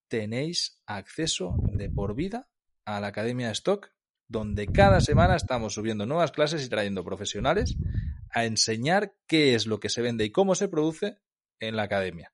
tenéis 0.07 0.79
acceso 0.85 1.55
de 1.73 1.89
por 1.89 2.13
vida 2.13 2.47
a 2.85 2.99
la 2.99 3.07
Academia 3.07 3.47
de 3.47 3.53
Stock 3.53 3.91
donde 4.27 4.67
cada 4.67 5.01
semana 5.01 5.35
estamos 5.35 5.73
subiendo 5.73 6.05
nuevas 6.05 6.31
clases 6.31 6.65
y 6.65 6.69
trayendo 6.69 7.03
profesionales 7.03 7.75
a 8.29 8.45
enseñar 8.45 9.15
qué 9.27 9.55
es 9.55 9.67
lo 9.67 9.79
que 9.79 9.89
se 9.89 10.01
vende 10.01 10.25
y 10.25 10.31
cómo 10.31 10.55
se 10.55 10.67
produce 10.67 11.17
en 11.59 11.75
la 11.75 11.83
academia. 11.83 12.33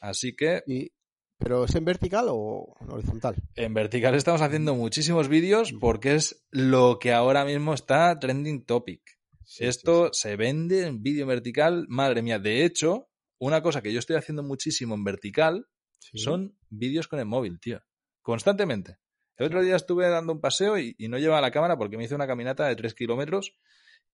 Así 0.00 0.36
que... 0.36 0.62
Y, 0.66 0.92
¿Pero 1.38 1.64
es 1.64 1.74
en 1.74 1.84
vertical 1.84 2.26
o 2.28 2.74
en 2.80 2.92
horizontal? 2.92 3.36
En 3.54 3.72
vertical 3.72 4.14
estamos 4.14 4.42
haciendo 4.42 4.74
muchísimos 4.74 5.28
vídeos 5.28 5.72
porque 5.72 6.14
es 6.14 6.44
lo 6.50 6.98
que 6.98 7.12
ahora 7.12 7.44
mismo 7.44 7.74
está 7.74 8.18
trending 8.18 8.64
topic. 8.64 9.17
Sí, 9.48 9.64
Esto 9.64 10.08
sí, 10.08 10.10
sí. 10.12 10.20
se 10.20 10.36
vende 10.36 10.86
en 10.86 11.02
vídeo 11.02 11.26
vertical, 11.26 11.86
madre 11.88 12.20
mía. 12.20 12.38
De 12.38 12.66
hecho, 12.66 13.08
una 13.38 13.62
cosa 13.62 13.80
que 13.80 13.94
yo 13.94 13.98
estoy 13.98 14.16
haciendo 14.16 14.42
muchísimo 14.42 14.94
en 14.94 15.04
vertical 15.04 15.66
son 16.12 16.58
vídeos 16.68 17.08
con 17.08 17.18
el 17.18 17.24
móvil, 17.24 17.58
tío. 17.58 17.80
Constantemente. 18.20 18.98
El 19.36 19.46
otro 19.46 19.62
día 19.62 19.76
estuve 19.76 20.06
dando 20.10 20.34
un 20.34 20.42
paseo 20.42 20.78
y, 20.78 20.94
y 20.98 21.08
no 21.08 21.16
llevaba 21.16 21.40
la 21.40 21.50
cámara 21.50 21.78
porque 21.78 21.96
me 21.96 22.04
hice 22.04 22.14
una 22.14 22.26
caminata 22.26 22.66
de 22.66 22.76
3 22.76 22.92
kilómetros 22.92 23.56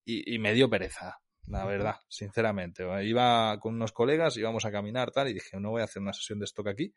y, 0.05 0.33
y, 0.33 0.38
me 0.38 0.55
dio 0.55 0.70
pereza, 0.70 1.18
la 1.49 1.64
verdad, 1.64 1.97
sinceramente. 2.09 2.85
Iba 3.05 3.59
con 3.59 3.75
unos 3.75 3.90
colegas, 3.90 4.37
íbamos 4.37 4.64
a 4.64 4.70
caminar 4.70 5.11
tal 5.11 5.29
y 5.29 5.35
dije, 5.35 5.59
no 5.59 5.70
voy 5.70 5.81
a 5.81 5.87
hacer 5.87 6.01
una 6.01 6.12
sesión 6.12 6.38
de 6.38 6.44
stock 6.44 6.68
aquí. 6.68 6.94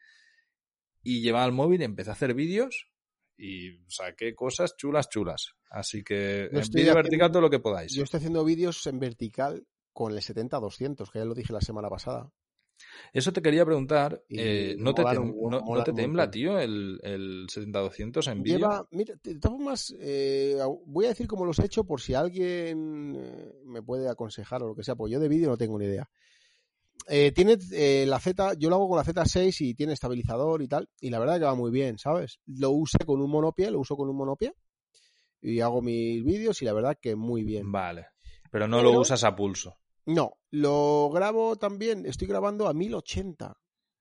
Y 1.01 1.21
llevaba 1.21 1.47
el 1.47 1.53
móvil 1.53 1.81
y 1.81 1.85
empecé 1.85 2.11
a 2.11 2.13
hacer 2.13 2.35
vídeos 2.35 2.87
y 3.37 3.71
saqué 3.87 4.33
cosas 4.35 4.75
chulas, 4.75 5.09
chulas. 5.09 5.53
Así 5.69 6.03
que 6.03 6.49
yo 6.51 6.59
en 6.59 6.69
vídeo 6.71 6.95
vertical 6.95 7.31
todo 7.31 7.41
lo 7.41 7.49
que 7.49 7.59
podáis. 7.59 7.93
Yo 7.93 8.03
estoy 8.03 8.19
haciendo 8.19 8.43
vídeos 8.43 8.85
en 8.87 8.99
vertical 8.99 9.65
con 9.93 10.13
el 10.13 10.19
70-200, 10.19 11.11
que 11.11 11.19
ya 11.19 11.25
lo 11.25 11.33
dije 11.33 11.53
la 11.53 11.61
semana 11.61 11.89
pasada. 11.89 12.31
Eso 13.13 13.33
te 13.33 13.41
quería 13.41 13.65
preguntar. 13.65 14.23
Eh, 14.29 14.75
¿No, 14.77 14.93
te, 14.93 15.03
no, 15.03 15.33
no 15.49 15.83
te 15.83 15.93
tembla, 15.93 16.29
tío, 16.29 16.59
el, 16.59 16.99
el 17.03 17.47
70-200 17.47 18.31
en 18.31 18.43
vídeo? 18.43 18.57
Lleva, 18.59 18.87
mira, 18.91 19.15
de 19.23 19.39
todas 19.39 19.57
formas, 19.57 19.95
eh, 19.99 20.57
voy 20.85 21.05
a 21.05 21.09
decir 21.09 21.27
cómo 21.27 21.45
los 21.45 21.59
he 21.59 21.65
hecho 21.65 21.83
por 21.83 22.01
si 22.01 22.13
alguien 22.13 23.15
eh, 23.15 23.53
me 23.65 23.81
puede 23.81 24.09
aconsejar 24.09 24.63
o 24.63 24.67
lo 24.67 24.75
que 24.75 24.83
sea, 24.83 24.95
pues 24.95 25.11
yo 25.11 25.19
de 25.19 25.29
vídeo 25.29 25.49
no 25.49 25.57
tengo 25.57 25.79
ni 25.79 25.85
idea. 25.85 26.09
Eh, 27.07 27.31
tiene 27.31 27.57
eh, 27.71 28.05
la 28.07 28.19
Z, 28.19 28.55
yo 28.57 28.69
lo 28.69 28.75
hago 28.75 28.89
con 28.89 28.97
la 28.97 29.05
Z6 29.05 29.61
y 29.61 29.73
tiene 29.75 29.93
estabilizador 29.93 30.61
y 30.61 30.67
tal, 30.67 30.89
y 30.99 31.09
la 31.09 31.19
verdad 31.19 31.39
que 31.39 31.45
va 31.45 31.55
muy 31.55 31.71
bien, 31.71 31.97
¿sabes? 31.97 32.39
Lo 32.45 32.71
usé 32.71 32.99
con 33.05 33.21
un 33.21 33.29
monopie, 33.29 33.71
lo 33.71 33.79
uso 33.79 33.95
con 33.95 34.09
un 34.09 34.17
monopie 34.17 34.53
y 35.41 35.61
hago 35.61 35.81
mis 35.81 36.23
vídeos 36.23 36.61
y 36.61 36.65
la 36.65 36.73
verdad 36.73 36.97
que 37.01 37.15
muy 37.15 37.43
bien. 37.43 37.71
Vale, 37.71 38.07
pero 38.51 38.67
no 38.67 38.77
pero, 38.77 38.91
lo 38.91 38.99
usas 38.99 39.23
a 39.23 39.35
pulso. 39.35 39.77
No, 40.05 40.37
lo 40.51 41.09
grabo 41.13 41.55
también, 41.55 42.05
estoy 42.05 42.27
grabando 42.27 42.67
a 42.67 42.73
1080. 42.73 43.57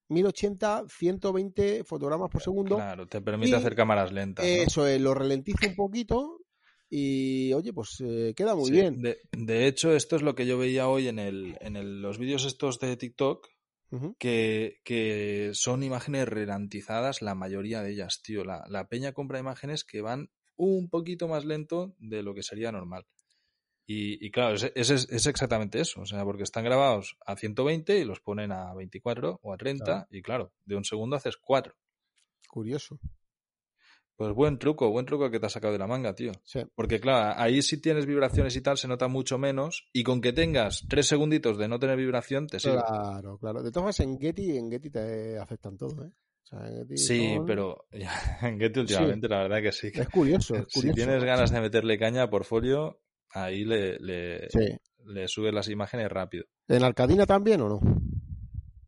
1080, 0.09 0.85
120 0.89 1.85
fotogramas 1.85 2.31
por 2.31 2.41
segundo. 2.41 2.77
Claro, 2.77 3.09
te 3.09 3.21
permite 3.21 3.51
y 3.51 3.55
hacer 3.55 3.75
cámaras 3.75 4.13
lentas. 4.13 4.45
¿no? 4.45 4.51
Eso 4.51 4.87
es, 4.87 5.01
lo 5.01 5.15
ralentizo 5.15 5.67
un 5.67 5.75
poquito 5.75 6.46
y 6.89 7.53
oye, 7.53 7.73
pues 7.73 8.01
eh, 8.01 8.33
queda 8.37 8.55
muy 8.55 8.67
sí, 8.67 8.73
bien. 8.73 9.03
De, 9.03 9.19
de, 9.33 9.67
hecho, 9.67 9.95
esto 9.95 10.17
es 10.17 10.23
lo 10.23 10.35
que 10.35 10.47
yo 10.47 10.59
veía 10.59 10.89
hoy 10.89 11.09
en, 11.09 11.19
el, 11.19 11.57
en 11.61 11.77
el, 11.77 12.01
los 12.01 12.19
vídeos 12.19 12.45
estos 12.45 12.79
de 12.79 12.97
TikTok, 12.97 13.49
uh 13.91 13.97
-huh. 13.97 14.17
que, 14.19 14.81
que, 14.85 15.51
son 15.53 15.83
imágenes 15.83 16.29
ralentizadas, 16.29 17.23
la 17.23 17.35
mayoría 17.35 17.83
de 17.83 17.93
ellas, 17.93 18.23
tío. 18.23 18.45
La, 18.45 18.65
la 18.69 18.89
peña 18.89 19.13
compra 19.13 19.41
imágenes 19.41 19.85
que 19.85 20.01
van 20.01 20.31
un 20.57 20.89
poquito 20.89 21.29
más 21.29 21.45
lento 21.45 21.95
de 21.99 22.23
lo 22.23 22.35
que 22.35 22.43
sería 22.43 22.73
normal. 22.73 23.07
Y, 23.89 24.25
y, 24.25 24.31
claro, 24.33 24.57
es, 24.57 24.65
es, 24.75 24.91
es, 24.91 25.27
exactamente 25.27 25.81
eso, 25.81 26.01
o 26.01 26.07
sea, 26.07 26.25
porque 26.25 26.43
están 26.43 26.65
grabados 26.65 27.17
a 27.25 27.37
120 27.37 28.01
y 28.01 28.05
los 28.05 28.21
ponen 28.21 28.51
a 28.51 28.75
24 28.75 29.39
o 29.41 29.53
a 29.53 29.57
30 29.57 29.85
claro. 29.85 30.07
y 30.11 30.23
claro, 30.23 30.53
de 30.65 30.75
un 30.75 30.85
segundo 30.85 31.15
haces 31.15 31.37
4. 31.37 31.73
Curioso. 32.49 32.99
Pues 34.17 34.33
buen 34.33 34.59
truco, 34.59 34.91
buen 34.91 35.05
truco 35.05 35.31
que 35.31 35.39
te 35.39 35.47
has 35.47 35.53
sacado 35.53 35.75
de 35.75 35.79
la 35.79 35.87
manga, 35.87 36.15
tío. 36.15 36.33
Sí. 36.43 36.61
Porque 36.75 36.99
claro, 37.01 37.35
ahí 37.39 37.61
si 37.61 37.81
tienes 37.83 38.07
vibraciones 38.07 38.57
y 38.57 38.63
tal 38.63 38.79
se 38.79 38.89
nota 38.89 39.09
mucho 39.09 39.37
menos 39.37 39.87
y 39.93 40.03
con 40.05 40.23
que 40.23 40.33
tengas 40.33 40.87
tres 40.89 41.07
segunditos 41.07 41.59
de 41.59 41.69
no 41.69 41.79
tener 41.79 41.99
vibración 41.99 42.47
te 42.47 42.59
sirve. 42.59 42.83
Claro, 42.87 43.37
claro. 43.39 43.63
De 43.63 43.71
todas 43.71 43.95
formas 43.95 44.01
en 44.01 44.19
Getty, 44.19 44.57
en 44.57 44.71
Getty 44.71 44.91
te 44.91 45.39
afectan 45.39 45.77
todo, 45.77 46.07
¿eh? 46.07 46.11
O 46.45 46.47
sea, 46.47 46.61
Getty 46.61 46.97
sí, 46.97 47.35
todo... 47.37 47.47
pero 47.47 47.85
en 48.43 48.59
Getty 48.59 48.81
últimamente 48.81 49.27
sí. 49.27 49.31
la 49.31 49.43
verdad 49.43 49.63
que 49.63 49.73
sí. 49.73 49.91
Es 49.93 50.09
curioso, 50.09 50.55
es 50.57 50.67
curioso. 50.73 50.81
Si 50.81 50.93
tienes 50.95 51.23
ganas 51.23 51.51
de 51.51 51.61
meterle 51.61 51.99
caña 51.99 52.23
a 52.23 52.31
portfolio, 52.31 53.03
ahí 53.33 53.65
le, 53.65 53.99
le, 53.99 54.49
sí. 54.49 54.79
le 55.05 55.29
subes 55.29 55.53
las 55.53 55.69
imágenes 55.69 56.09
rápido. 56.09 56.47
¿En 56.69 56.83
Arcadina 56.83 57.27
también 57.27 57.61
o 57.61 57.69
no? 57.69 57.81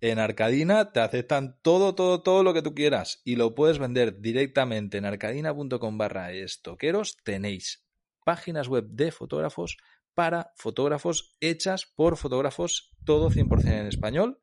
En 0.00 0.18
Arcadina 0.20 0.92
te 0.92 1.00
aceptan 1.00 1.58
todo, 1.60 1.94
todo, 1.94 2.22
todo 2.22 2.44
lo 2.44 2.54
que 2.54 2.62
tú 2.62 2.74
quieras 2.74 3.20
y 3.24 3.34
lo 3.36 3.54
puedes 3.54 3.78
vender 3.78 4.20
directamente 4.20 4.98
en 4.98 5.04
arcadina.com 5.04 5.98
barra 5.98 6.32
estoqueros. 6.32 7.16
Tenéis 7.24 7.84
páginas 8.24 8.68
web 8.68 8.86
de 8.90 9.10
fotógrafos 9.10 9.76
para 10.14 10.52
fotógrafos 10.56 11.36
hechas 11.40 11.86
por 11.86 12.16
fotógrafos, 12.16 12.92
todo 13.04 13.30
100% 13.30 13.66
en 13.66 13.86
español. 13.86 14.40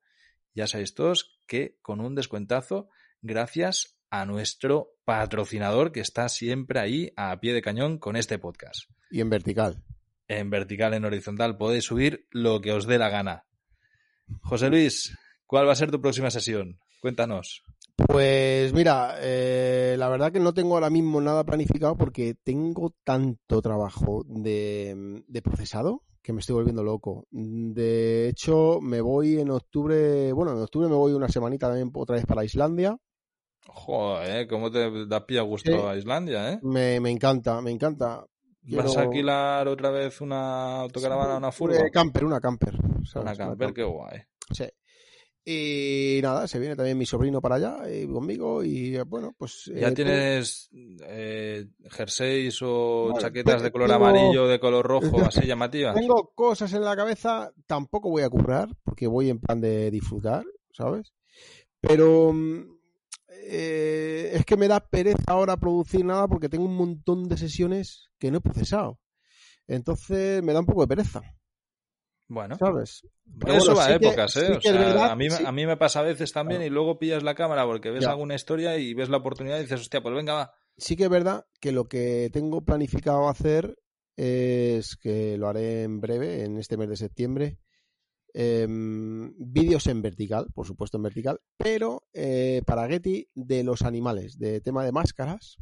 Ya 0.54 0.68
sabéis 0.68 0.94
todos 0.94 1.40
que 1.48 1.78
con 1.82 2.02
un 2.02 2.16
descuentazo, 2.16 2.90
gracias 3.22 3.98
a 4.10 4.26
nuestro 4.26 4.96
patrocinador 5.06 5.92
que 5.92 6.00
está 6.00 6.28
siempre 6.30 6.80
ahí 6.80 7.12
a 7.16 7.40
pie 7.40 7.54
de 7.54 7.62
cañón 7.62 7.98
con 7.98 8.16
este 8.16 8.40
podcast. 8.40 8.90
Y 9.12 9.22
en 9.22 9.30
vertical. 9.30 9.84
En 10.28 10.50
vertical, 10.50 10.94
en 10.94 11.06
horizontal, 11.06 11.58
podéis 11.58 11.86
subir 11.86 12.28
lo 12.32 12.60
que 12.62 12.72
os 12.72 12.88
dé 12.88 12.98
la 12.98 13.10
gana. 13.10 13.46
José 14.42 14.70
Luis, 14.70 15.18
¿cuál 15.46 15.68
va 15.68 15.74
a 15.74 15.76
ser 15.76 15.92
tu 15.92 16.02
próxima 16.02 16.30
sesión? 16.30 16.80
Cuéntanos. 17.02 17.64
Pues 17.96 18.74
mira, 18.74 19.16
eh, 19.20 19.96
la 19.98 20.10
verdad 20.10 20.32
que 20.32 20.40
no 20.40 20.54
tengo 20.54 20.74
ahora 20.74 20.90
mismo 20.90 21.22
nada 21.22 21.46
planificado 21.46 21.96
porque 21.96 22.36
tengo 22.44 22.94
tanto 23.04 23.62
trabajo 23.62 24.24
de, 24.28 25.24
de, 25.28 25.42
procesado 25.42 26.04
que 26.22 26.34
me 26.34 26.42
estoy 26.42 26.56
volviendo 26.56 26.84
loco. 26.84 27.26
De 27.32 28.28
hecho, 28.28 28.80
me 28.82 29.00
voy 29.00 29.40
en 29.40 29.50
octubre, 29.50 30.34
bueno, 30.34 30.52
en 30.52 30.62
octubre 30.62 30.90
me 30.90 30.96
voy 30.96 31.14
una 31.14 31.30
semanita 31.30 31.68
también 31.68 31.92
otra 31.94 32.18
vez 32.18 32.26
para 32.26 32.44
Islandia. 32.44 32.98
Joder, 33.68 34.48
¿cómo 34.48 34.70
te 34.72 35.08
da 35.08 35.26
pie 35.26 35.40
a 35.40 35.44
gusto 35.44 35.88
a 35.88 35.96
Islandia, 35.96 36.54
eh? 36.54 36.60
Me, 36.64 37.00
me 37.00 37.12
encanta, 37.12 37.62
me 37.62 37.72
encanta. 37.72 38.26
¿Vas 38.64 38.98
a 38.98 39.02
alquilar 39.02 39.68
otra 39.68 39.90
vez 39.90 40.22
una 40.22 40.82
autocaravana, 40.82 41.38
una 41.38 41.52
furgo? 41.52 41.80
Una 41.80 41.90
camper, 41.90 42.26
una 42.26 42.40
camper. 42.42 42.74
Una 43.16 43.36
camper, 43.36 43.74
qué 43.74 43.84
guay. 43.84 44.22
Sí. 44.52 44.66
Y 45.48 46.20
nada, 46.24 46.48
se 46.48 46.58
viene 46.58 46.76
también 46.76 46.98
mi 46.98 47.06
sobrino 47.06 47.40
para 47.40 47.56
allá 47.56 47.78
y 47.88 48.08
conmigo 48.08 48.64
y 48.64 48.98
bueno, 49.02 49.36
pues... 49.38 49.72
¿Ya 49.76 49.94
tienes 49.94 50.72
eh, 51.04 51.68
jerseys 51.92 52.60
o 52.64 53.14
chaquetas 53.20 53.62
de 53.62 53.72
color 53.72 53.92
amarillo, 53.92 54.48
de 54.48 54.60
color 54.60 54.88
rojo, 54.88 55.18
así 55.28 55.46
llamativas? 55.46 55.94
Tengo 55.94 56.32
cosas 56.34 56.74
en 56.74 56.84
la 56.84 56.96
cabeza, 56.96 57.54
tampoco 57.68 58.10
voy 58.10 58.24
a 58.24 58.30
currar 58.30 58.70
porque 58.84 59.06
voy 59.06 59.30
en 59.30 59.40
plan 59.40 59.62
de 59.62 59.92
disfrutar, 59.92 60.44
¿sabes? 60.72 61.14
Pero 61.80 62.34
eh, 63.48 64.32
es 64.34 64.46
que 64.46 64.58
me 64.58 64.68
da 64.68 64.80
pereza 64.80 65.24
ahora 65.28 65.58
producir 65.58 66.04
nada 66.04 66.28
porque 66.28 66.50
tengo 66.50 66.66
un 66.66 66.76
montón 66.76 67.30
de 67.30 67.38
sesiones 67.38 68.10
que 68.18 68.32
no 68.32 68.40
he 68.40 68.42
procesado. 68.42 69.00
Entonces 69.68 70.42
me 70.42 70.54
da 70.54 70.62
un 70.62 70.66
poco 70.66 70.82
de 70.82 70.88
pereza. 70.88 71.22
Bueno, 72.28 72.58
¿sabes? 72.58 73.04
eso 73.46 73.76
va 73.76 73.86
a 73.86 73.96
épocas, 73.96 74.36
¿eh? 74.38 74.60
a, 75.00 75.16
mí, 75.16 75.28
a 75.28 75.52
mí 75.52 75.66
me 75.66 75.78
pasa 75.78 76.00
a 76.00 76.04
veces 76.04 76.32
también 76.32 76.64
y 76.64 76.70
luego 76.70 76.98
pillas 76.98 77.22
la 77.22 77.36
cámara 77.36 77.66
porque 77.66 77.92
ves 77.92 78.06
alguna 78.06 78.36
historia 78.36 78.78
y 78.78 78.94
ves 78.94 79.10
la 79.10 79.18
oportunidad 79.18 79.58
y 79.60 79.64
dices, 79.64 79.82
hostia, 79.82 80.02
pues 80.02 80.16
venga, 80.16 80.34
va. 80.34 80.54
Sí 80.78 80.96
que 80.96 81.04
es 81.04 81.10
verdad 81.10 81.46
que 81.62 81.72
lo 81.72 81.86
que 81.88 82.30
tengo 82.34 82.66
planificado 82.66 83.30
hacer 83.30 83.78
es 84.18 84.96
que 84.96 85.38
lo 85.38 85.48
haré 85.48 85.84
en 85.84 86.02
breve, 86.02 86.44
en 86.44 86.58
este 86.58 86.78
mes 86.78 86.90
de 86.90 86.98
septiembre, 86.98 87.60
Em, 88.38 89.34
vídeos 89.38 89.88
en 89.88 90.02
vertical, 90.02 90.48
por 90.54 90.68
supuesto 90.68 90.98
en 90.98 91.04
vertical, 91.04 91.40
pero 91.56 92.04
eh, 92.12 92.64
para 92.66 92.86
Getty 92.86 93.30
de 93.34 93.64
los 93.64 93.82
animales, 93.84 94.38
de 94.38 94.60
tema 94.60 94.84
de 94.84 94.92
máscaras. 94.92 95.56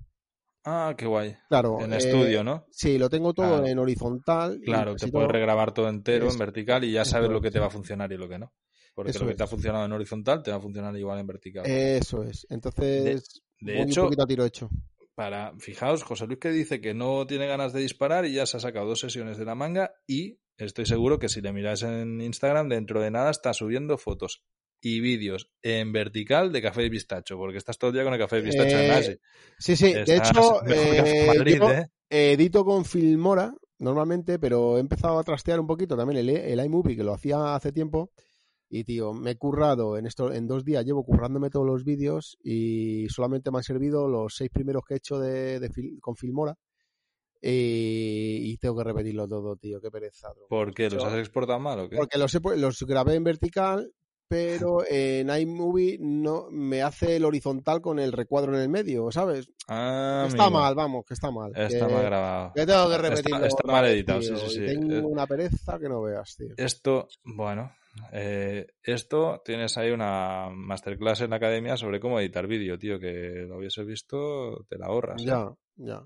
Ah, 0.66 0.94
qué 0.98 1.06
guay. 1.06 1.36
Claro. 1.50 1.82
En 1.82 1.94
estudio, 1.94 2.44
¿no? 2.44 2.66
Sí, 2.72 2.98
lo 2.98 3.10
tengo 3.10 3.34
todo 3.34 3.66
en 3.66 3.78
horizontal. 3.80 4.62
Claro, 4.64 4.96
te 4.96 5.10
puedes 5.10 5.30
regrabar 5.30 5.74
todo 5.74 5.90
entero 5.90 6.30
en 6.30 6.38
vertical 6.38 6.84
y 6.84 6.92
ya 6.92 7.06
sabes 7.06 7.30
lo 7.30 7.42
que 7.42 7.52
te 7.52 7.60
va 7.60 7.68
a 7.68 7.70
funcionar 7.70 8.12
y 8.12 8.18
lo 8.18 8.30
que 8.30 8.40
no. 8.40 8.54
Porque 8.96 9.18
lo 9.18 9.28
que 9.28 9.36
te 9.36 9.44
ha 9.44 9.48
funcionado 9.48 9.86
en 9.86 9.92
horizontal 9.92 10.44
te 10.44 10.52
va 10.52 10.58
a 10.58 10.62
funcionar 10.62 10.96
igual 10.96 11.20
en 11.20 11.28
vertical. 11.28 11.66
Eso 11.66 12.24
es. 12.24 12.46
Entonces, 12.50 13.42
de, 13.60 13.82
hecho, 13.82 14.10
tiro 14.28 14.46
hecho. 14.46 14.70
Para, 15.16 15.54
fijaos, 15.58 16.04
José 16.04 16.28
Luis 16.28 16.40
que 16.40 16.52
dice 16.52 16.80
que 16.80 16.94
no 16.94 17.26
tiene 17.28 17.48
ganas 17.48 17.74
de 17.74 17.82
disparar 17.82 18.26
y 18.26 18.34
ya 18.34 18.46
se 18.46 18.58
ha 18.58 18.60
sacado 18.60 18.88
dos 18.88 19.00
sesiones 19.00 19.38
de 19.38 19.46
la 19.46 19.56
manga 19.56 19.94
y 20.08 20.40
Estoy 20.58 20.86
seguro 20.86 21.18
que 21.18 21.30
si 21.30 21.42
le 21.42 21.52
miras 21.52 21.82
en 21.82 22.22
Instagram, 22.22 22.70
dentro 22.70 23.02
de 23.02 23.10
nada 23.10 23.32
está 23.32 23.54
subiendo 23.54 23.98
fotos 23.98 24.44
y 24.86 25.00
vídeos 25.00 25.50
en 25.62 25.94
vertical 25.94 26.52
de 26.52 26.62
café 26.62 26.84
y 26.84 26.90
pistacho, 26.90 27.38
porque 27.38 27.58
estás 27.58 27.78
todo 27.78 27.90
el 27.90 27.94
día 27.94 28.04
con 28.04 28.14
el 28.14 28.20
café 28.20 28.40
y 28.40 28.44
pistacho 28.44 28.78
en 28.78 28.92
eh, 28.92 29.20
Sí, 29.58 29.78
sí, 29.78 29.94
de 29.94 30.18
hecho, 30.18 30.62
eh, 30.68 31.88
¿eh? 32.10 32.34
edito 32.34 32.66
con 32.66 32.84
Filmora 32.84 33.54
normalmente, 33.80 34.40
pero 34.40 34.76
he 34.76 34.82
empezado 34.82 35.18
a 35.18 35.24
trastear 35.24 35.62
un 35.62 35.68
poquito 35.68 35.96
también 35.96 36.20
el, 36.20 36.30
el 36.30 36.66
iMovie, 36.66 36.98
que 36.98 37.04
lo 37.04 37.14
hacía 37.14 37.56
hace 37.56 37.72
tiempo. 37.72 38.12
Y 38.70 38.84
tío, 38.84 39.14
me 39.14 39.32
he 39.32 39.38
currado 39.38 39.98
en 39.98 40.06
esto, 40.06 40.34
en 40.34 40.48
dos 40.48 40.66
días 40.66 40.84
llevo 40.84 41.06
currándome 41.06 41.50
todos 41.50 41.66
los 41.66 41.86
vídeos 41.86 42.38
y 42.44 43.08
solamente 43.08 43.52
me 43.52 43.60
han 43.60 43.64
servido 43.64 44.10
los 44.10 44.36
seis 44.36 44.50
primeros 44.52 44.84
que 44.86 44.96
he 44.96 44.98
hecho 44.98 45.18
de, 45.18 45.70
con 46.02 46.18
Filmora. 46.18 46.58
Y, 47.42 48.58
tengo 48.58 48.78
que 48.78 48.84
repetirlo 48.84 49.28
todo, 49.28 49.56
tío, 49.56 49.80
qué 49.80 49.92
pereza. 49.92 50.30
¿Por 50.50 50.74
qué? 50.74 50.90
¿Los 50.90 51.04
has 51.04 51.20
exportado 51.20 51.60
mal 51.60 51.80
o 51.80 51.90
qué? 51.90 51.98
Porque 51.98 52.18
los, 52.18 52.34
los 52.58 52.84
grabé 52.84 53.16
en 53.16 53.24
vertical, 53.26 53.94
pero 54.34 54.84
en 54.90 55.30
iMovie 55.30 56.00
no 56.00 56.48
me 56.50 56.82
hace 56.82 57.18
el 57.18 57.26
horizontal 57.26 57.82
con 57.82 58.00
el 58.00 58.12
recuadro 58.12 58.56
en 58.56 58.62
el 58.62 58.70
medio, 58.70 59.12
¿sabes? 59.12 59.48
Ah, 59.68 60.26
está 60.28 60.50
mal, 60.50 60.74
vamos, 60.74 61.06
que 61.06 61.14
está 61.14 61.30
mal. 61.30 61.52
Está 61.56 61.88
mal 61.88 62.04
grabado. 62.04 62.52
Que 62.56 62.66
tengo 62.66 62.90
que 62.90 62.98
repetirlo. 62.98 63.46
Está, 63.46 63.72
mal 63.72 63.86
editado, 63.86 64.24
sí, 64.24 64.36
sí, 64.36 64.50
sí. 64.50 64.66
Tengo 64.66 64.92
eh, 64.92 65.02
una 65.02 65.28
pereza 65.28 65.78
que 65.78 65.88
no 65.88 66.02
veas, 66.02 66.36
tío. 66.36 66.56
Esto, 66.58 67.10
bueno, 67.24 67.76
eh, 68.12 68.66
esto 68.82 69.44
tienes 69.46 69.78
ahí 69.78 69.92
una 69.92 70.50
masterclass 70.50 71.22
en 71.22 71.30
la 71.30 71.36
academia 71.36 71.78
sobre 71.78 72.00
cómo 72.00 72.20
editar 72.20 72.48
vídeo, 72.48 72.80
tío, 72.80 73.00
que 73.00 73.46
lo 73.48 73.60
hubiese 73.60 73.84
visto, 73.84 74.66
te 74.68 74.80
la 74.80 74.88
ahorras. 74.88 75.22
¿eh? 75.22 75.26
Ya, 75.26 75.54
ya. 75.76 76.02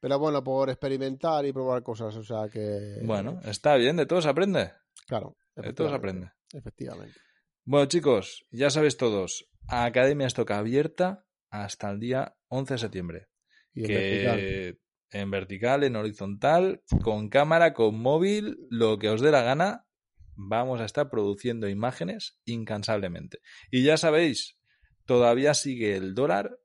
Pero 0.00 0.18
bueno, 0.18 0.42
por 0.42 0.68
experimentar 0.68 1.46
y 1.46 1.52
probar 1.52 1.84
cosas, 1.84 2.16
o 2.16 2.24
sea 2.24 2.48
que... 2.52 2.98
Bueno, 3.04 3.38
está 3.44 3.76
bien, 3.76 3.94
de 3.94 4.06
todos 4.06 4.26
aprende. 4.26 4.72
Claro. 5.06 5.36
De 5.54 5.72
todos 5.72 5.92
aprende. 5.92 6.32
Efectivamente. 6.52 7.27
Bueno, 7.70 7.84
chicos, 7.84 8.46
ya 8.50 8.70
sabéis 8.70 8.96
todos, 8.96 9.46
Academia 9.68 10.26
Stock 10.28 10.52
abierta 10.52 11.26
hasta 11.50 11.90
el 11.90 12.00
día 12.00 12.34
11 12.46 12.72
de 12.72 12.78
septiembre. 12.78 13.28
Y 13.74 13.84
en 13.84 13.88
vertical. 13.88 14.78
En 15.10 15.30
vertical, 15.30 15.84
en 15.84 15.96
horizontal, 15.96 16.82
con 17.02 17.28
cámara, 17.28 17.74
con 17.74 18.00
móvil, 18.00 18.56
lo 18.70 18.98
que 18.98 19.10
os 19.10 19.20
dé 19.20 19.30
la 19.30 19.42
gana, 19.42 19.84
vamos 20.34 20.80
a 20.80 20.86
estar 20.86 21.10
produciendo 21.10 21.68
imágenes 21.68 22.38
incansablemente. 22.46 23.40
Y 23.70 23.84
ya 23.84 23.98
sabéis, 23.98 24.56
todavía 25.04 25.52
sigue 25.52 25.94
el 25.94 26.14
dólar 26.14 26.58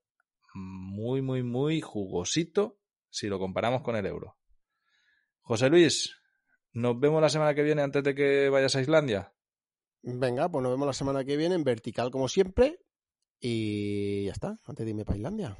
muy, 0.53 1.21
muy, 1.21 1.43
muy 1.43 1.81
jugosito 1.81 2.79
si 3.09 3.27
lo 3.27 3.39
comparamos 3.39 3.81
con 3.81 3.97
el 3.97 4.05
euro. 4.05 4.37
José 5.41 5.69
Luis, 5.69 6.15
nos 6.71 6.97
vemos 6.97 7.21
la 7.21 7.27
semana 7.27 7.53
que 7.53 7.63
viene 7.63 7.81
antes 7.81 8.05
de 8.05 8.15
que 8.15 8.47
vayas 8.47 8.77
a 8.77 8.81
Islandia. 8.81 9.33
Venga, 10.03 10.49
pues 10.49 10.61
nos 10.61 10.71
vemos 10.71 10.85
la 10.85 10.93
semana 10.93 11.23
que 11.23 11.37
viene 11.37 11.55
en 11.55 11.63
vertical 11.63 12.11
como 12.11 12.27
siempre. 12.27 12.79
Y 13.39 14.25
ya 14.25 14.31
está, 14.31 14.59
antes 14.65 14.85
de 14.85 14.91
irme 14.91 15.05
para 15.05 15.17
Islandia. 15.17 15.57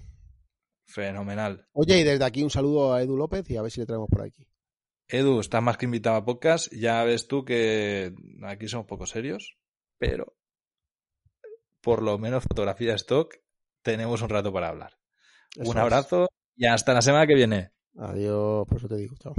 Fenomenal. 0.86 1.68
Oye, 1.72 2.00
y 2.00 2.04
desde 2.04 2.24
aquí 2.26 2.44
un 2.44 2.50
saludo 2.50 2.94
a 2.94 3.02
Edu 3.02 3.18
López 3.18 3.50
y 3.50 3.58
a 3.58 3.62
ver 3.62 3.72
si 3.72 3.80
le 3.80 3.86
traemos 3.86 4.10
por 4.10 4.22
aquí. 4.22 4.48
Edu, 5.08 5.40
estás 5.40 5.64
más 5.64 5.78
que 5.78 5.86
invitado 5.86 6.18
a 6.18 6.26
podcast. 6.26 6.72
Ya 6.74 7.04
ves 7.04 7.28
tú 7.28 7.46
que 7.46 8.14
aquí 8.44 8.68
somos 8.68 8.86
poco 8.86 9.06
serios, 9.06 9.58
pero 9.98 10.36
por 11.82 12.02
lo 12.02 12.18
menos 12.18 12.44
fotografía 12.44 12.96
stock 12.96 13.36
tenemos 13.82 14.22
un 14.22 14.30
rato 14.30 14.52
para 14.52 14.70
hablar. 14.70 14.98
un 15.58 15.78
abrazo 15.78 16.30
y 16.56 16.66
hasta 16.66 16.94
la 16.94 17.02
semana 17.02 17.28
que 17.28 17.36
viene. 17.36 17.72
Adiós, 17.98 18.68
por 18.68 18.78
eso 18.78 18.88
te 18.88 18.98
digo, 18.98 19.16
chao. 19.20 19.36